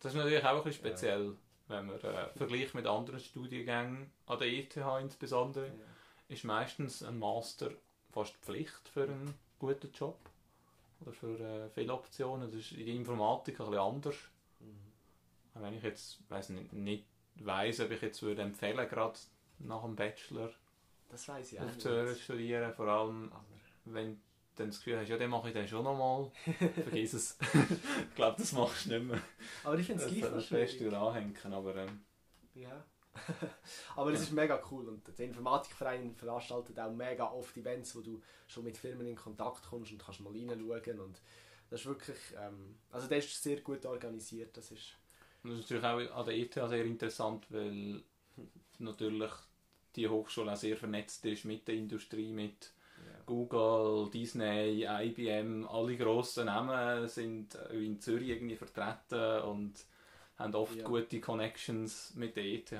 das 0.01 0.13
ist 0.13 0.17
natürlich 0.17 0.43
auch 0.43 0.57
ein 0.57 0.63
bisschen 0.63 0.85
speziell. 0.85 1.25
Ja 1.27 1.33
wenn 1.67 1.85
man 1.87 1.99
äh, 2.01 2.29
vergleicht 2.35 2.73
mit 2.73 2.85
anderen 2.85 3.19
Studiengängen, 3.19 4.11
an 4.25 4.39
der 4.39 4.47
ETH 4.47 4.75
insbesondere, 5.01 5.67
ja. 5.67 5.73
ist 6.27 6.43
meistens 6.43 7.03
ein 7.03 7.19
Master 7.19 7.71
fast 8.11 8.35
Pflicht 8.37 8.89
für 8.89 9.03
einen 9.03 9.33
guten 9.59 9.91
Job 9.91 10.19
oder 11.01 11.13
für 11.13 11.39
äh, 11.39 11.69
viele 11.69 11.93
Optionen. 11.93 12.51
Das 12.51 12.59
ist 12.59 12.71
in 12.73 12.85
der 12.85 12.95
Informatik 12.95 13.59
ein 13.59 13.65
bisschen 13.65 13.81
anders. 13.81 14.15
Mhm. 14.59 15.61
Wenn 15.61 15.73
ich 15.73 15.83
jetzt 15.83 16.19
weiss 16.29 16.49
nicht, 16.49 16.73
nicht 16.73 17.05
weiss, 17.35 17.79
ob 17.79 17.91
ich 17.91 18.01
jetzt 18.01 18.21
würde 18.21 18.41
empfehlen, 18.41 18.87
gerade 18.87 19.17
nach 19.59 19.83
dem 19.83 19.95
Bachelor 19.95 20.51
Das 21.09 21.27
weiß 21.27 21.53
ich 21.53 21.59
aufzuhören 21.59 22.15
studieren. 22.15 22.73
Vor 22.73 22.87
allem, 22.87 23.31
Aber 23.31 23.43
wenn 23.85 24.21
dann 24.55 24.67
das 24.67 24.77
Gefühl 24.77 24.99
hast, 24.99 25.09
ja, 25.09 25.17
dann 25.17 25.29
mache 25.29 25.49
ich 25.49 25.53
dann 25.53 25.67
schon 25.67 25.83
nochmal. 25.83 26.31
Vergiss 26.83 27.13
es. 27.13 27.37
ich 28.09 28.15
glaube, 28.15 28.35
das 28.37 28.51
machst 28.53 28.85
du 28.85 28.89
nicht 28.99 29.05
mehr. 29.07 29.21
aber 29.63 29.77
ich 29.77 29.85
finde 29.87 30.03
Das 30.03 30.11
es 30.11 30.17
gleich 30.19 30.31
das 30.31 30.45
fest 30.45 30.81
anhängen. 30.81 31.53
Aber 31.53 31.75
ähm, 31.75 32.01
Ja. 32.55 32.83
Aber 33.95 34.11
es 34.11 34.19
Ja. 34.19 34.23
ist 34.23 34.31
mega 34.31 34.59
cool 34.71 34.89
und 34.89 35.07
der 35.17 35.25
Informatikverein 35.25 36.15
veranstaltet 36.15 36.79
auch 36.79 36.91
mega 36.91 37.29
oft 37.31 37.55
Events, 37.57 37.95
wo 37.95 38.01
du 38.01 38.21
schon 38.47 38.63
mit 38.63 38.77
Firmen 38.77 39.05
in 39.07 39.15
Kontakt 39.15 39.67
kommst 39.69 39.91
und 39.91 40.03
kannst 40.03 40.19
mal 40.21 40.33
reinschauen 40.33 40.99
und 40.99 41.21
das 41.69 41.81
ist 41.81 41.85
wirklich, 41.85 42.17
ähm, 42.39 42.75
also 42.91 43.07
der 43.07 43.19
ist 43.19 43.41
sehr 43.41 43.61
gut 43.61 43.85
organisiert, 43.85 44.57
das 44.57 44.71
ist, 44.71 44.97
das 45.43 45.51
ist 45.53 45.59
natürlich 45.71 45.83
auch 45.85 46.15
an 46.19 46.25
der 46.25 46.35
ETH 46.37 46.53
sehr 46.53 46.85
interessant, 46.85 47.45
weil 47.49 48.01
natürlich 48.79 49.31
die 49.95 50.07
Hochschule 50.07 50.51
auch 50.53 50.57
sehr 50.57 50.77
vernetzt 50.77 51.25
ist 51.25 51.45
mit 51.45 51.67
der 51.67 51.75
Industrie, 51.75 52.31
mit. 52.31 52.73
Google, 53.25 54.09
Disney, 54.11 54.85
IBM, 54.87 55.65
alle 55.67 55.97
grossen 55.97 56.45
Namen 56.45 57.07
sind 57.07 57.55
in 57.71 57.99
Zürich 57.99 58.29
irgendwie 58.29 58.55
vertreten 58.55 59.41
und 59.43 59.73
haben 60.37 60.55
oft 60.55 60.75
Ja. 60.75 60.87
gute 60.87 61.19
Connections 61.21 62.13
mit 62.15 62.35
der 62.35 62.43
ETH. 62.45 62.71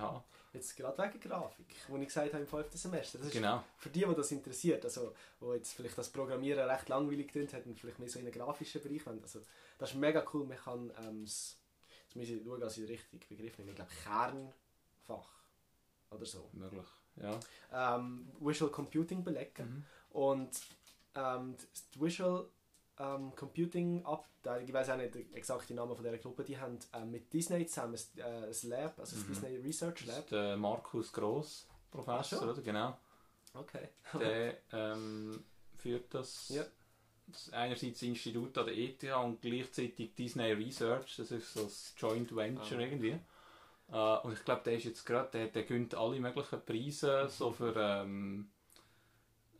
Jetzt 0.53 0.75
gerade 0.77 1.01
wegen 1.01 1.19
Grafik, 1.19 1.65
wo 1.88 1.97
ich 1.97 2.06
gesagt 2.08 2.32
habe 2.34 2.43
im 2.43 2.47
fünften 2.47 2.77
Semester, 2.77 3.17
das 3.17 3.27
ist 3.27 3.34
Genau. 3.34 3.63
für 3.77 3.89
die, 3.89 4.06
die 4.06 4.13
das 4.15 4.32
interessiert, 4.32 4.84
also 4.86 5.13
wo 5.39 5.53
jetzt 5.56 5.73
vielleicht 5.73 5.97
das 5.97 6.10
Programmieren 6.12 6.69
recht 6.69 6.89
langweilig 6.89 7.29
klingt, 7.29 7.53
hätten 7.53 7.75
vielleicht 7.75 7.97
mehr 7.97 8.08
so 8.10 8.19
in 8.19 8.25
einen 8.25 8.34
grafischen 8.36 8.82
Bereich. 8.82 9.01
Also 9.08 9.39
das 9.79 9.89
ist 9.91 9.95
mega 9.95 10.23
cool, 10.32 10.45
man 10.45 10.58
kann 10.58 10.91
ähm, 11.03 11.25
das, 11.25 11.58
jetzt 12.06 12.15
muss 12.15 12.29
ich 12.29 12.43
schauen, 12.43 12.60
dass 12.60 12.77
ich 12.77 12.86
den 12.86 12.95
richtigen 12.95 13.19
Begriff 13.36 13.58
nehme, 13.58 13.71
ich 13.71 13.75
glaube 13.77 13.91
Kernfach 14.03 15.29
oder 16.12 16.25
so. 16.25 16.47
Möglich. 16.53 16.86
Ja. 17.15 17.39
ähm, 17.95 18.27
Visual 18.39 18.71
Computing 18.71 19.23
belegen. 19.23 19.65
Mhm. 19.67 19.86
Und 20.13 20.49
ähm, 21.15 21.56
die 21.93 22.02
Visual 22.02 22.47
ähm, 22.99 23.36
Computing 23.36 24.06
Abteilung, 24.06 24.67
ich 24.67 24.73
weiß 24.73 24.89
auch 24.91 24.97
nicht 24.97 25.15
den 25.15 25.34
exakten 25.34 25.76
Namen 25.76 25.95
von 25.95 26.04
dieser 26.06 26.17
Gruppe, 26.19 26.43
die 26.43 26.58
haben 26.58 26.80
ähm, 26.93 27.12
mit 27.12 27.32
Disney 27.34 27.65
zusammen 27.67 27.95
ein, 27.95 28.19
äh, 28.19 28.47
ein 28.47 28.69
Lab, 28.69 28.99
also 28.99 29.15
das 29.15 29.26
Mhm. 29.26 29.30
Disney 29.34 29.58
Research 29.58 30.06
Das 30.06 30.15
Lab. 30.15 30.23
ist 30.26 30.32
der 30.32 30.58
Markus 30.58 31.12
Gross, 31.12 31.67
Professor, 31.91 32.39
schon? 32.39 32.49
oder? 32.49 32.62
Genau. 32.62 32.97
Okay. 33.56 33.89
Der 34.19 34.58
ähm, 34.71 35.43
führt 35.78 36.13
das, 36.13 36.49
Ja. 36.49 36.63
das 37.28 37.52
einerseits 37.52 37.99
das 37.99 38.08
Institut 38.10 38.58
an 38.58 38.65
der 38.67 38.78
ETH 38.78 39.04
und 39.15 39.41
gleichzeitig 39.41 40.13
Disney 40.15 40.52
Research, 40.54 41.15
das 41.17 41.32
ist 41.32 41.54
so 41.54 41.63
das 41.63 41.93
Joint 41.97 42.36
Venture 42.36 42.78
Ah. 42.78 42.82
irgendwie. 42.82 43.19
Äh, 43.91 44.17
und 44.19 44.34
ich 44.34 44.43
glaube, 44.45 44.62
der 44.65 44.76
ist 44.78 44.86
jetzt 44.86 45.06
gerade, 45.06 45.30
der, 45.32 45.47
der 45.47 45.63
gönnt 45.63 45.93
alle 45.95 46.19
möglichen 46.19 46.63
Preise, 46.65 47.28
so 47.30 47.52
für 47.52 47.76
ähm, 47.76 48.49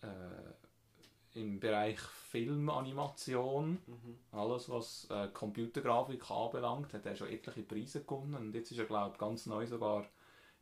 äh, 0.04 1.40
im 1.40 1.60
Bereich 1.60 2.00
Filmanimation, 2.00 3.80
Mhm. 3.88 4.20
alles 4.32 4.70
was 4.70 5.08
äh, 5.10 5.28
Computergrafik 5.30 6.30
anbelangt, 6.30 6.94
hat 6.94 7.06
er 7.06 7.16
schon 7.16 7.30
etliche 7.30 7.64
Preise 7.64 8.04
gewonnen 8.04 8.36
und 8.36 8.54
jetzt 8.56 8.72
ist 8.72 8.80
er 8.80 8.86
glaube 8.86 9.12
ich 9.14 9.20
ganz 9.20 9.46
neu 9.48 9.66
sogar 9.66 10.06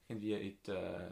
irgendwie 0.08 0.34
in 0.34 0.58
die 0.66 0.72
äh, 0.72 1.10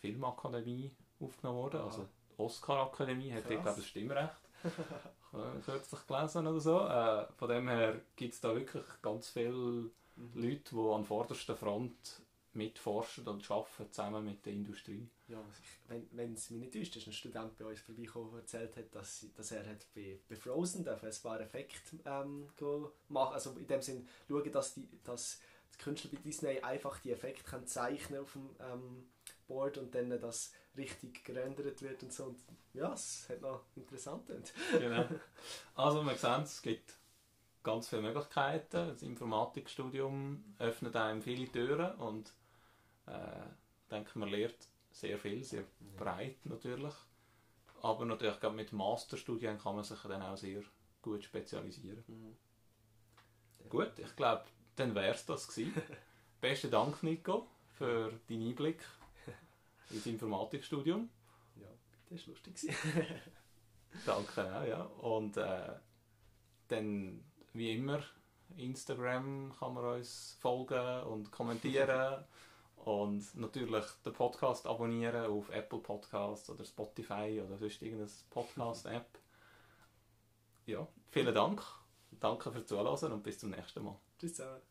Filmakademie 0.00 0.90
aufgenommen 1.20 1.58
worden, 1.58 1.80
Aha. 1.80 1.86
also 1.86 2.02
die 2.04 2.40
Oscar-Akademie 2.42 3.32
hat 3.32 3.44
dort 3.44 3.62
glaube 3.62 3.70
ich 3.70 3.76
das 3.76 3.86
Stimmrecht 3.86 4.30
äh, 5.34 5.60
kürzlich 5.64 6.06
gelesen 6.06 6.46
oder 6.46 6.60
so. 6.60 6.80
Äh, 6.80 7.26
von 7.36 7.48
dem 7.48 7.68
her 7.68 8.00
gibt 8.16 8.34
es 8.34 8.40
da 8.40 8.54
wirklich 8.54 8.84
ganz 9.02 9.28
viele 9.28 9.90
Mhm. 10.14 10.42
Leute, 10.42 10.74
die 10.74 10.94
an 10.94 11.04
vorderster 11.04 11.56
Front 11.56 12.20
mitforschen 12.54 13.26
und 13.26 13.50
arbeiten 13.50 13.90
zusammen 13.90 14.24
mit 14.24 14.44
der 14.44 14.52
Industrie. 14.52 15.08
Ja, 15.28 15.42
wenn, 15.88 16.06
wenn 16.12 16.34
es 16.34 16.50
mich 16.50 16.60
nicht 16.60 16.74
täuscht, 16.74 16.96
ist 16.96 17.06
ein 17.06 17.12
Student 17.12 17.56
bei 17.58 17.64
uns 17.64 17.80
vorbeigekommen, 17.80 18.30
der 18.32 18.40
erzählt 18.40 18.76
hat, 18.76 18.94
dass, 18.94 19.26
dass 19.36 19.52
er 19.52 19.66
hat 19.66 19.86
bei, 19.94 20.18
bei 20.28 20.36
Frozen 20.36 20.84
darf 20.84 21.02
ein 21.02 21.12
paar 21.22 21.40
Effekte 21.40 21.98
ähm, 22.04 22.48
go 22.58 22.92
machen 23.08 23.34
Also 23.34 23.50
in 23.52 23.66
dem 23.66 23.80
Sinn 23.80 24.06
schauen, 24.28 24.52
dass 24.52 24.74
die, 24.74 24.88
dass 25.04 25.40
die 25.74 25.82
Künstler 25.82 26.10
bei 26.12 26.18
Disney 26.18 26.60
einfach 26.60 26.98
die 27.00 27.12
Effekte 27.12 27.44
können 27.44 27.66
zeichnen 27.66 28.20
auf 28.20 28.32
dem 28.32 28.50
ähm, 28.60 29.06
Board 29.46 29.78
und 29.78 29.94
dann 29.94 30.10
das 30.10 30.52
richtig 30.76 31.24
gerendert 31.24 31.80
wird 31.82 32.02
und 32.02 32.12
so. 32.12 32.24
Und 32.24 32.38
ja, 32.74 32.92
es 32.92 33.28
hat 33.28 33.40
noch 33.40 33.62
interessant. 33.76 34.30
Genau. 34.72 35.06
Also 35.74 36.02
wir 36.02 36.14
sehen, 36.14 36.42
es 36.42 36.62
gibt 36.62 36.94
ganz 37.62 37.88
viele 37.88 38.02
Möglichkeiten. 38.02 38.88
Das 38.88 39.02
Informatikstudium 39.02 40.44
öffnet 40.58 40.96
einem 40.96 41.22
viele 41.22 41.50
Türen 41.50 41.94
und 41.96 42.32
äh, 43.06 43.46
ich 43.82 43.88
denke, 43.90 44.18
man 44.18 44.28
lernt 44.28 44.68
sehr 44.90 45.18
viel, 45.18 45.42
sehr 45.42 45.64
breit 45.96 46.44
natürlich. 46.44 46.94
Aber 47.82 48.04
natürlich 48.04 48.38
gerade 48.38 48.54
mit 48.54 48.72
Masterstudien 48.72 49.58
kann 49.58 49.74
man 49.74 49.84
sich 49.84 50.00
dann 50.02 50.22
auch 50.22 50.36
sehr 50.36 50.62
gut 51.00 51.24
spezialisieren. 51.24 52.04
Mhm. 52.06 52.36
Gut, 53.68 53.98
ich 53.98 54.14
glaube, 54.16 54.44
dann 54.76 54.94
wäre 54.94 55.14
es 55.14 55.26
das 55.26 55.48
gewesen. 55.48 55.82
Besten 56.40 56.70
Dank, 56.70 57.02
Nico, 57.02 57.48
für 57.72 58.12
deinen 58.28 58.48
Einblick 58.48 58.84
ins 59.90 60.06
Informatikstudium. 60.06 61.08
Ja, 61.56 61.68
das 62.10 62.26
war 62.26 62.34
lustig. 62.34 62.74
Danke 64.06 64.56
auch, 64.56 64.64
ja. 64.64 64.82
Und 64.82 65.36
äh, 65.36 65.74
dann, 66.68 67.24
wie 67.52 67.72
immer, 67.76 68.02
Instagram 68.56 69.54
kann 69.58 69.74
man 69.74 69.84
uns 69.98 70.36
folgen 70.40 71.02
und 71.04 71.30
kommentieren. 71.30 72.24
und 72.86 73.34
natürlich 73.36 73.84
den 74.04 74.12
Podcast 74.12 74.66
abonnieren 74.66 75.26
auf 75.26 75.48
Apple 75.50 75.78
Podcasts 75.78 76.50
oder 76.50 76.64
Spotify 76.64 77.42
oder 77.44 77.56
sonst 77.58 77.82
irgendeine 77.82 78.10
Podcast-App. 78.30 79.06
Ja, 80.64 80.86
vielen 81.10 81.34
Dank. 81.34 81.60
Danke 82.20 82.52
fürs 82.52 82.66
Zuhören 82.66 83.12
und 83.12 83.24
bis 83.24 83.40
zum 83.40 83.50
nächsten 83.50 83.82
Mal. 83.82 83.98
Tschüss 84.16 84.34
zusammen. 84.34 84.62